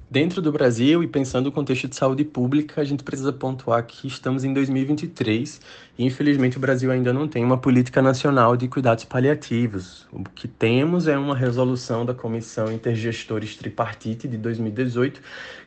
Dentro 0.10 0.42
do 0.42 0.54
Brasil 0.54 1.04
e 1.04 1.08
pensando 1.08 1.48
no 1.48 1.52
contexto 1.52 1.86
de 1.86 1.98
saúde 1.98 2.24
pública, 2.24 2.80
a 2.80 2.84
gente 2.86 3.04
precisa 3.04 3.34
pontuar 3.34 3.86
que 3.86 4.08
estamos 4.08 4.46
em 4.46 4.54
2023 4.54 5.60
e, 5.98 6.06
infelizmente, 6.06 6.56
o 6.56 6.62
Brasil 6.62 6.90
ainda 6.90 7.12
não 7.12 7.28
tem 7.28 7.44
uma 7.44 7.58
política 7.58 8.02
nacional 8.02 8.56
de 8.56 8.70
cuidados 8.70 9.04
paliativos. 9.04 10.08
O 10.14 10.24
que 10.24 10.48
temos 10.48 11.10
é 11.10 11.18
uma 11.18 11.36
resolução 11.36 12.06
da 12.06 12.14
Comissão 12.14 12.72
Intergestores 12.72 13.58
Tripartite 13.58 14.30
de 14.30 14.38
2018 14.38 15.20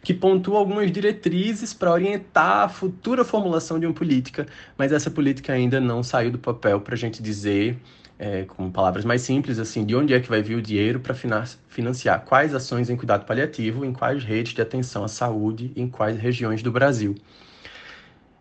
que 0.02 0.14
pontua 0.14 0.58
algumas 0.58 0.90
diretrizes 0.90 1.74
para 1.74 1.92
orientar 1.92 2.64
a 2.64 2.68
futura 2.70 3.26
formulação 3.26 3.78
de 3.78 3.84
uma 3.84 3.94
política, 3.94 4.46
mas 4.78 4.90
essa 4.90 5.10
política 5.10 5.52
ainda 5.52 5.78
não 5.78 6.02
saiu 6.02 6.30
do 6.30 6.38
papel 6.38 6.80
para 6.80 6.94
a 6.94 6.98
gente 6.98 7.22
dizer 7.22 7.78
é, 8.20 8.44
com 8.44 8.70
palavras 8.70 9.02
mais 9.02 9.22
simples, 9.22 9.58
assim, 9.58 9.86
de 9.86 9.96
onde 9.96 10.12
é 10.12 10.20
que 10.20 10.28
vai 10.28 10.42
vir 10.42 10.54
o 10.54 10.60
dinheiro 10.60 11.00
para 11.00 11.14
financiar 11.14 12.22
quais 12.26 12.54
ações 12.54 12.90
em 12.90 12.96
cuidado 12.96 13.24
paliativo, 13.24 13.82
em 13.82 13.94
quais 13.94 14.22
redes 14.22 14.52
de 14.52 14.60
atenção 14.60 15.02
à 15.02 15.08
saúde, 15.08 15.72
em 15.74 15.88
quais 15.88 16.18
regiões 16.18 16.62
do 16.62 16.70
Brasil. 16.70 17.14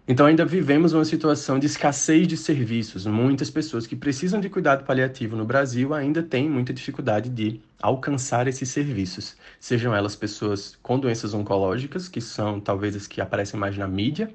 Então, 0.06 0.26
ainda 0.26 0.44
vivemos 0.44 0.92
uma 0.92 1.06
situação 1.06 1.58
de 1.58 1.68
escassez 1.68 2.28
de 2.28 2.36
serviços. 2.36 3.06
Muitas 3.06 3.50
pessoas 3.50 3.88
que 3.88 3.96
precisam 3.96 4.42
de 4.42 4.50
cuidado 4.50 4.84
paliativo 4.84 5.38
no 5.38 5.46
Brasil 5.46 5.94
ainda 5.94 6.22
têm 6.22 6.50
muita 6.50 6.74
dificuldade 6.74 7.30
de 7.30 7.62
alcançar 7.82 8.48
esses 8.50 8.68
serviços. 8.70 9.38
Sejam 9.62 9.96
elas 9.96 10.16
pessoas 10.16 10.78
com 10.82 11.00
doenças 11.00 11.34
oncológicas, 11.34 12.10
que 12.10 12.20
são 12.20 12.60
talvez 12.60 12.98
as 12.98 13.08
que 13.08 13.22
aparecem 13.22 13.58
mais 13.58 13.78
na 13.78 13.88
mídia, 13.88 14.30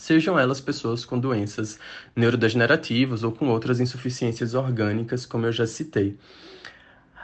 sejam 0.00 0.38
elas 0.38 0.60
pessoas 0.60 1.04
com 1.04 1.18
doenças 1.18 1.78
neurodegenerativas 2.16 3.22
ou 3.22 3.32
com 3.32 3.48
outras 3.48 3.80
insuficiências 3.80 4.54
orgânicas, 4.54 5.26
como 5.26 5.44
eu 5.44 5.52
já 5.52 5.66
citei. 5.66 6.16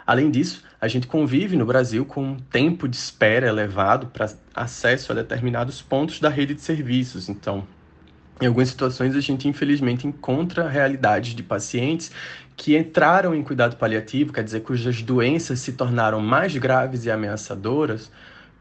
Além 0.07 0.31
disso, 0.31 0.63
a 0.79 0.87
gente 0.87 1.07
convive 1.07 1.57
no 1.57 1.65
Brasil 1.65 2.05
com 2.05 2.23
um 2.23 2.37
tempo 2.37 2.87
de 2.87 2.95
espera 2.95 3.49
elevado 3.49 4.09
para 4.09 4.31
acesso 4.55 5.11
a 5.11 5.15
determinados 5.15 5.81
pontos 5.81 6.21
da 6.21 6.29
rede 6.29 6.55
de 6.55 6.61
serviços. 6.61 7.31
Então, 7.31 7.67
em 8.41 8.47
algumas 8.47 8.69
situações, 8.69 9.17
a 9.17 9.21
gente 9.21 9.49
infelizmente 9.49 10.07
encontra 10.07 10.69
realidades 10.69 11.35
de 11.35 11.43
pacientes 11.43 12.13
que 12.55 12.77
entraram 12.77 13.35
em 13.35 13.43
cuidado 13.43 13.77
paliativo, 13.77 14.35
quer 14.35 14.45
dizer, 14.45 14.61
cujas 14.61 15.01
doenças 15.01 15.61
se 15.61 15.73
tornaram 15.73 16.21
mais 16.21 16.55
graves 16.57 17.07
e 17.07 17.11
ameaçadoras, 17.11 18.13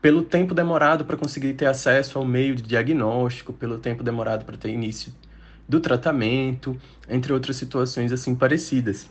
pelo 0.06 0.22
tempo 0.22 0.54
demorado 0.54 1.04
para 1.04 1.18
conseguir 1.18 1.56
ter 1.56 1.66
acesso 1.66 2.20
ao 2.20 2.24
meio 2.24 2.56
de 2.56 2.62
diagnóstico, 2.62 3.52
pelo 3.52 3.80
tempo 3.80 4.04
demorado 4.04 4.46
para 4.46 4.56
ter 4.56 4.70
início 4.70 5.12
do 5.68 5.80
tratamento, 5.80 6.80
entre 7.10 7.34
outras 7.34 7.56
situações 7.56 8.12
assim 8.12 8.36
parecidas. 8.36 9.10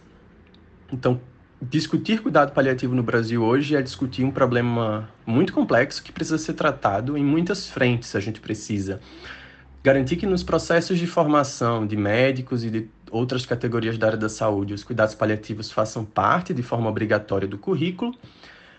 Então, 0.92 1.20
discutir 1.60 2.22
cuidado 2.22 2.52
paliativo 2.52 2.94
no 2.94 3.02
Brasil 3.02 3.42
hoje 3.42 3.74
é 3.74 3.82
discutir 3.82 4.22
um 4.22 4.30
problema 4.30 5.10
muito 5.26 5.52
complexo 5.52 6.00
que 6.00 6.12
precisa 6.12 6.38
ser 6.38 6.52
tratado 6.52 7.18
em 7.18 7.24
muitas 7.24 7.68
frentes. 7.68 8.14
A 8.14 8.20
gente 8.20 8.40
precisa 8.40 9.00
garantir 9.82 10.14
que 10.14 10.26
nos 10.26 10.44
processos 10.44 10.96
de 10.96 11.08
formação 11.08 11.84
de 11.84 11.96
médicos 11.96 12.64
e 12.64 12.70
de 12.70 12.88
outras 13.10 13.44
categorias 13.44 13.98
da 13.98 14.06
área 14.06 14.18
da 14.18 14.28
saúde, 14.28 14.72
os 14.72 14.84
cuidados 14.84 15.16
paliativos 15.16 15.72
façam 15.72 16.04
parte 16.04 16.54
de 16.54 16.62
forma 16.62 16.88
obrigatória 16.88 17.48
do 17.48 17.58
currículo 17.58 18.14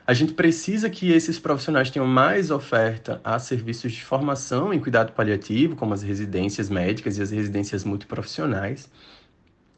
a 0.07 0.13
gente 0.13 0.33
precisa 0.33 0.89
que 0.89 1.11
esses 1.11 1.39
profissionais 1.39 1.89
tenham 1.89 2.07
mais 2.07 2.51
oferta 2.51 3.19
a 3.23 3.39
serviços 3.39 3.91
de 3.91 4.03
formação 4.03 4.71
em 4.71 4.79
cuidado 4.79 5.13
paliativo, 5.13 5.75
como 5.75 5.93
as 5.95 6.03
residências 6.03 6.69
médicas 6.69 7.17
e 7.17 7.23
as 7.23 7.31
residências 7.31 7.83
multiprofissionais. 7.83 8.87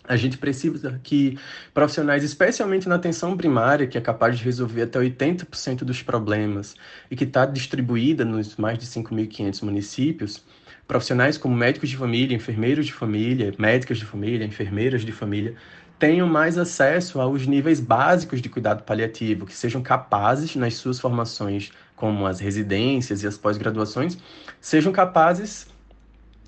A 0.04 0.18
gente 0.18 0.38
precisa 0.38 1.00
que 1.02 1.38
profissionais, 1.74 2.24
especialmente 2.24 2.90
na 2.90 2.96
atenção 2.96 3.38
primária, 3.38 3.88
que 3.88 3.98
é 3.98 4.02
capaz 4.02 4.38
de 4.38 4.44
resolver 4.44 4.84
até 4.84 5.00
80% 5.00 5.80
dos 5.80 6.02
problemas 6.02 6.76
e 7.10 7.16
que 7.16 7.24
está 7.24 7.46
distribuída 7.46 8.26
nos 8.26 8.58
mais 8.58 8.78
de 8.78 8.86
5.500 8.86 9.64
municípios, 9.64 10.44
profissionais 10.88 11.38
como 11.38 11.56
médicos 11.56 11.90
de 11.90 11.98
família, 11.98 12.36
enfermeiros 12.36 12.86
de 12.86 12.94
família, 12.94 13.54
médicas 13.58 13.98
de 13.98 14.06
família, 14.06 14.46
enfermeiras 14.46 15.04
de 15.04 15.12
família, 15.12 15.56
tenham 16.00 16.28
mais 16.28 16.58
acesso 16.58 17.20
aos 17.20 17.48
níveis 17.48 17.80
básicos 17.80 18.42
de 18.42 18.50
cuidado 18.50 18.84
paliativo, 18.84 19.46
que 19.46 19.54
sejam 19.54 19.82
capazes, 19.82 20.56
nas 20.56 20.76
suas 20.76 21.00
formações, 21.00 21.72
como 21.96 22.26
as 22.28 22.40
residências 22.40 23.24
e 23.24 23.28
as 23.28 23.38
pós-graduações, 23.38 24.18
sejam 24.62 24.92
capazes 24.92 25.68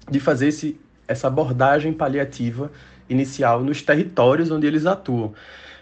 de 0.10 0.20
fazer 0.20 0.50
esse, 0.50 0.80
essa 1.08 1.28
abordagem 1.28 1.92
paliativa 1.92 2.72
inicial 3.10 3.64
nos 3.64 3.82
territórios 3.82 4.52
onde 4.52 4.68
eles 4.68 4.86
atuam. 4.86 5.34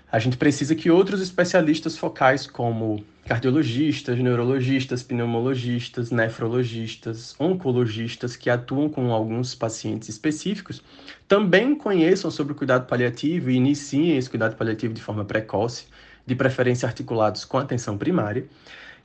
A 0.10 0.20
gente 0.20 0.38
precisa 0.38 0.74
que 0.74 0.90
outros 0.90 1.22
especialistas 1.22 1.98
focais, 1.98 2.48
como 2.48 3.04
cardiologistas, 3.26 4.18
neurologistas, 4.18 5.04
pneumologistas, 5.04 6.12
nefrologistas, 6.12 7.36
oncologistas, 7.38 8.38
que 8.38 8.50
atuam 8.50 8.88
com 8.88 9.12
alguns 9.12 9.54
pacientes 9.54 10.08
específicos, 10.08 10.82
também 11.28 11.76
conheçam 11.76 12.32
sobre 12.32 12.54
o 12.54 12.56
cuidado 12.56 12.88
paliativo 12.88 13.52
e 13.52 13.56
iniciem 13.56 14.16
esse 14.18 14.30
cuidado 14.30 14.56
paliativo 14.56 14.94
de 14.94 15.02
forma 15.02 15.26
precoce, 15.26 15.88
de 16.26 16.36
preferência 16.36 16.88
articulados 16.88 17.44
com 17.44 17.58
atenção 17.58 17.98
primária. 17.98 18.46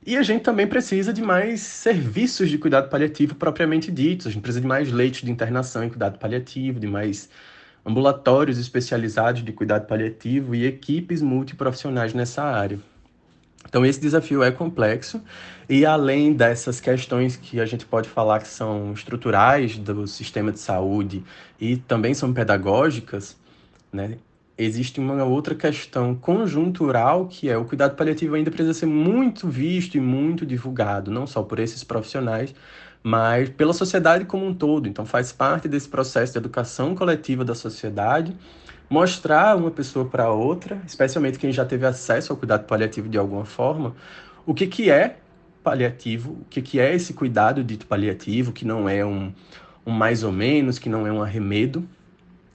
E 0.05 0.15
a 0.15 0.23
gente 0.23 0.43
também 0.43 0.67
precisa 0.67 1.11
de 1.11 1.21
mais 1.21 1.59
serviços 1.61 2.49
de 2.49 2.57
cuidado 2.57 2.89
paliativo 2.89 3.35
propriamente 3.35 3.91
ditos. 3.91 4.27
A 4.27 4.29
gente 4.29 4.41
precisa 4.41 4.61
de 4.61 4.67
mais 4.67 4.89
leitos 4.89 5.21
de 5.21 5.31
internação 5.31 5.83
em 5.83 5.89
cuidado 5.89 6.17
paliativo, 6.17 6.79
de 6.79 6.87
mais 6.87 7.29
ambulatórios 7.85 8.57
especializados 8.57 9.43
de 9.43 9.51
cuidado 9.51 9.87
paliativo 9.87 10.55
e 10.55 10.65
equipes 10.65 11.21
multiprofissionais 11.21 12.13
nessa 12.13 12.43
área. 12.43 12.79
Então, 13.67 13.85
esse 13.85 13.99
desafio 13.99 14.43
é 14.43 14.51
complexo, 14.51 15.21
e 15.67 15.85
além 15.85 16.33
dessas 16.33 16.79
questões 16.79 17.35
que 17.35 17.59
a 17.59 17.65
gente 17.65 17.85
pode 17.85 18.09
falar 18.09 18.39
que 18.39 18.47
são 18.47 18.93
estruturais 18.93 19.77
do 19.77 20.05
sistema 20.05 20.51
de 20.51 20.59
saúde 20.59 21.23
e 21.59 21.77
também 21.77 22.13
são 22.13 22.33
pedagógicas, 22.33 23.37
né, 23.91 24.17
existe 24.57 24.99
uma 24.99 25.23
outra 25.23 25.55
questão 25.55 26.13
conjuntural 26.13 27.27
que 27.27 27.49
é 27.49 27.57
o 27.57 27.65
cuidado 27.65 27.95
paliativo 27.95 28.35
ainda 28.35 28.51
precisa 28.51 28.73
ser 28.73 28.85
muito 28.85 29.47
visto 29.47 29.95
e 29.95 29.99
muito 29.99 30.45
divulgado, 30.45 31.09
não 31.09 31.25
só 31.25 31.41
por 31.41 31.59
esses 31.59 31.83
profissionais, 31.83 32.53
mas 33.03 33.49
pela 33.49 33.73
sociedade 33.73 34.23
como 34.23 34.47
um 34.47 34.53
todo. 34.53 34.87
Então, 34.87 35.05
faz 35.05 35.31
parte 35.33 35.67
desse 35.67 35.89
processo 35.89 36.31
de 36.31 36.37
educação 36.39 36.95
coletiva 36.95 37.43
da 37.43 37.53
sociedade 37.53 38.33
mostrar 38.89 39.57
uma 39.57 39.71
pessoa 39.71 40.05
para 40.05 40.29
outra, 40.29 40.81
especialmente 40.85 41.39
quem 41.39 41.51
já 41.51 41.65
teve 41.65 41.85
acesso 41.85 42.31
ao 42.31 42.37
cuidado 42.37 42.65
paliativo 42.65 43.09
de 43.09 43.17
alguma 43.17 43.43
forma, 43.43 43.95
o 44.45 44.53
que, 44.53 44.67
que 44.67 44.89
é 44.91 45.17
paliativo, 45.63 46.33
o 46.33 46.45
que, 46.49 46.61
que 46.61 46.79
é 46.79 46.93
esse 46.93 47.13
cuidado 47.13 47.63
dito 47.63 47.87
paliativo, 47.87 48.51
que 48.51 48.65
não 48.65 48.87
é 48.87 49.03
um, 49.03 49.33
um 49.85 49.91
mais 49.91 50.23
ou 50.23 50.31
menos, 50.31 50.77
que 50.77 50.89
não 50.89 51.07
é 51.07 51.11
um 51.11 51.23
arremedo, 51.23 51.87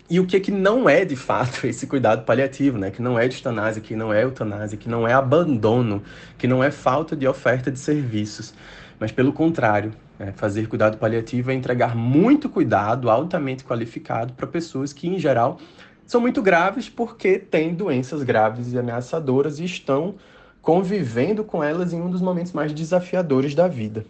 e 0.08 0.20
o 0.20 0.26
que, 0.26 0.38
que 0.38 0.50
não 0.50 0.88
é 0.88 1.04
de 1.04 1.16
fato 1.16 1.66
esse 1.66 1.86
cuidado 1.86 2.24
paliativo, 2.24 2.78
né? 2.78 2.90
que 2.90 3.02
não 3.02 3.18
é 3.18 3.26
distanásia, 3.26 3.82
que 3.82 3.96
não 3.96 4.12
é 4.12 4.22
eutanásia, 4.22 4.78
que 4.78 4.88
não 4.88 5.08
é 5.08 5.12
abandono, 5.12 6.02
que 6.36 6.46
não 6.46 6.62
é 6.62 6.70
falta 6.70 7.16
de 7.16 7.26
oferta 7.26 7.70
de 7.70 7.78
serviços, 7.78 8.54
mas 9.00 9.10
pelo 9.10 9.32
contrário, 9.32 9.92
é, 10.18 10.32
fazer 10.32 10.66
cuidado 10.68 10.98
paliativo 10.98 11.50
é 11.50 11.54
entregar 11.54 11.96
muito 11.96 12.48
cuidado, 12.48 13.08
altamente 13.08 13.64
qualificado, 13.64 14.32
para 14.32 14.46
pessoas 14.46 14.92
que, 14.92 15.08
em 15.08 15.18
geral, 15.18 15.58
são 16.06 16.20
muito 16.20 16.42
graves 16.42 16.88
porque 16.88 17.38
têm 17.38 17.74
doenças 17.74 18.22
graves 18.22 18.72
e 18.72 18.78
ameaçadoras 18.78 19.58
e 19.58 19.64
estão 19.64 20.14
convivendo 20.60 21.44
com 21.44 21.62
elas 21.62 21.92
em 21.92 22.00
um 22.00 22.10
dos 22.10 22.20
momentos 22.20 22.52
mais 22.52 22.72
desafiadores 22.72 23.54
da 23.54 23.68
vida. 23.68 24.04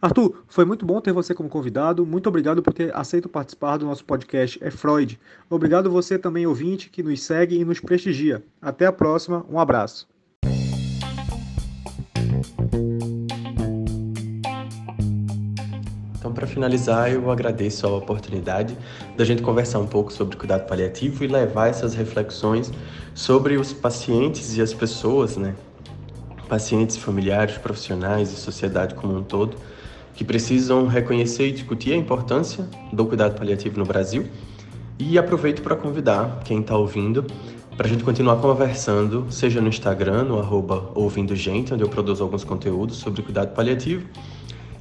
Arthur, 0.00 0.44
foi 0.48 0.66
muito 0.66 0.84
bom 0.84 1.00
ter 1.00 1.12
você 1.12 1.34
como 1.34 1.48
convidado. 1.48 2.04
Muito 2.04 2.28
obrigado 2.28 2.62
por 2.62 2.74
ter 2.74 2.94
aceito 2.94 3.26
participar 3.26 3.78
do 3.78 3.86
nosso 3.86 4.04
podcast 4.04 4.62
É 4.62 4.70
Freud. 4.70 5.18
Obrigado 5.48 5.90
você 5.90 6.18
também, 6.18 6.46
ouvinte, 6.46 6.90
que 6.90 7.02
nos 7.02 7.22
segue 7.22 7.56
e 7.58 7.64
nos 7.64 7.80
prestigia. 7.80 8.44
Até 8.60 8.84
a 8.84 8.92
próxima. 8.92 9.46
Um 9.48 9.58
abraço. 9.58 10.13
Para 16.44 16.46
finalizar, 16.46 17.10
eu 17.10 17.30
agradeço 17.30 17.86
a 17.86 17.96
oportunidade 17.96 18.76
da 19.16 19.24
gente 19.24 19.40
conversar 19.40 19.78
um 19.78 19.86
pouco 19.86 20.12
sobre 20.12 20.36
cuidado 20.36 20.66
paliativo 20.66 21.24
e 21.24 21.26
levar 21.26 21.68
essas 21.68 21.94
reflexões 21.94 22.70
sobre 23.14 23.56
os 23.56 23.72
pacientes 23.72 24.54
e 24.56 24.60
as 24.60 24.74
pessoas, 24.74 25.38
né? 25.38 25.54
Pacientes, 26.46 26.98
familiares, 26.98 27.56
profissionais 27.56 28.30
e 28.30 28.36
sociedade 28.36 28.94
como 28.94 29.16
um 29.16 29.22
todo, 29.22 29.56
que 30.14 30.22
precisam 30.22 30.86
reconhecer 30.86 31.48
e 31.48 31.52
discutir 31.52 31.94
a 31.94 31.96
importância 31.96 32.68
do 32.92 33.06
cuidado 33.06 33.38
paliativo 33.38 33.78
no 33.78 33.86
Brasil. 33.86 34.26
E 34.98 35.16
aproveito 35.16 35.62
para 35.62 35.74
convidar 35.74 36.40
quem 36.44 36.60
está 36.60 36.76
ouvindo 36.76 37.24
para 37.74 37.86
a 37.86 37.90
gente 37.90 38.04
continuar 38.04 38.36
conversando, 38.36 39.26
seja 39.30 39.60
no 39.60 39.68
Instagram, 39.68 40.24
no 40.24 40.38
arroba 40.38 40.92
ouvindo 40.94 41.34
gente, 41.34 41.72
onde 41.72 41.82
eu 41.82 41.88
produzo 41.88 42.22
alguns 42.22 42.44
conteúdos 42.44 42.98
sobre 42.98 43.22
cuidado 43.22 43.52
paliativo, 43.54 44.06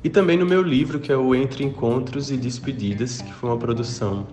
E 0.03 0.09
também 0.09 0.37
no 0.37 0.45
meu 0.45 0.61
livro, 0.61 0.99
que 0.99 1.11
é 1.13 1.17
o 1.17 1.33
Entre 1.33 1.63
Encontros 1.63 2.29
e 2.29 2.35
Despedidas, 2.35 3.21
que 3.21 3.33
foi 3.33 3.49
uma 3.49 3.57
produção 3.57 4.27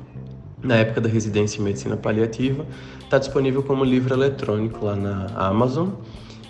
na 0.60 0.74
época 0.76 1.00
da 1.00 1.08
residência 1.08 1.60
em 1.60 1.64
medicina 1.64 1.96
paliativa, 1.96 2.66
está 3.04 3.18
disponível 3.18 3.62
como 3.62 3.84
livro 3.84 4.12
eletrônico 4.12 4.84
lá 4.84 4.96
na 4.96 5.26
Amazon 5.36 5.90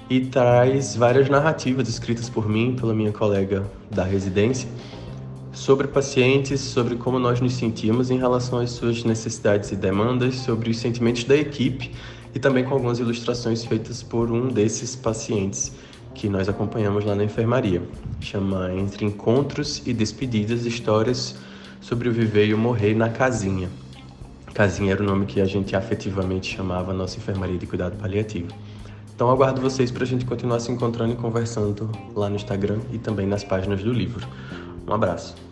e 0.08 0.20
traz 0.22 0.96
várias 0.96 1.28
narrativas 1.28 1.86
escritas 1.86 2.30
por 2.30 2.48
mim, 2.48 2.74
pela 2.74 2.94
minha 2.94 3.12
colega 3.12 3.70
da 3.90 4.04
residência, 4.04 4.66
sobre 5.52 5.86
pacientes, 5.86 6.60
sobre 6.60 6.96
como 6.96 7.18
nós 7.18 7.42
nos 7.42 7.52
sentimos 7.52 8.10
em 8.10 8.18
relação 8.18 8.58
às 8.58 8.70
suas 8.70 9.04
necessidades 9.04 9.70
e 9.70 9.76
demandas, 9.76 10.36
sobre 10.36 10.70
os 10.70 10.78
sentimentos 10.78 11.24
da 11.24 11.36
equipe 11.36 11.92
e 12.34 12.38
também 12.38 12.64
com 12.64 12.72
algumas 12.72 12.98
ilustrações 12.98 13.66
feitas 13.66 14.02
por 14.02 14.30
um 14.30 14.48
desses 14.48 14.96
pacientes 14.96 15.72
que 16.14 16.28
nós 16.28 16.48
acompanhamos 16.48 17.04
lá 17.04 17.14
na 17.14 17.24
enfermaria. 17.24 17.82
Chama 18.20 18.72
Entre 18.74 19.04
Encontros 19.04 19.82
e 19.86 19.92
Despedidas 19.92 20.66
Histórias 20.66 21.36
sobre 21.80 22.08
o 22.08 22.12
Viver 22.12 22.46
e 22.46 22.54
o 22.54 22.58
Morrer 22.58 22.94
na 22.94 23.08
Casinha. 23.08 23.68
Casinha 24.52 24.92
era 24.92 25.02
o 25.02 25.06
nome 25.06 25.26
que 25.26 25.40
a 25.40 25.46
gente 25.46 25.74
afetivamente 25.74 26.54
chamava 26.54 26.90
a 26.90 26.94
nossa 26.94 27.18
enfermaria 27.18 27.56
de 27.56 27.66
cuidado 27.66 27.96
paliativo. 27.96 28.48
Então 29.14 29.30
aguardo 29.30 29.60
vocês 29.60 29.90
para 29.90 30.04
a 30.04 30.06
gente 30.06 30.24
continuar 30.24 30.60
se 30.60 30.72
encontrando 30.72 31.12
e 31.12 31.16
conversando 31.16 31.90
lá 32.14 32.28
no 32.28 32.36
Instagram 32.36 32.78
e 32.92 32.98
também 32.98 33.26
nas 33.26 33.44
páginas 33.44 33.82
do 33.82 33.92
livro. 33.92 34.26
Um 34.86 34.92
abraço. 34.92 35.49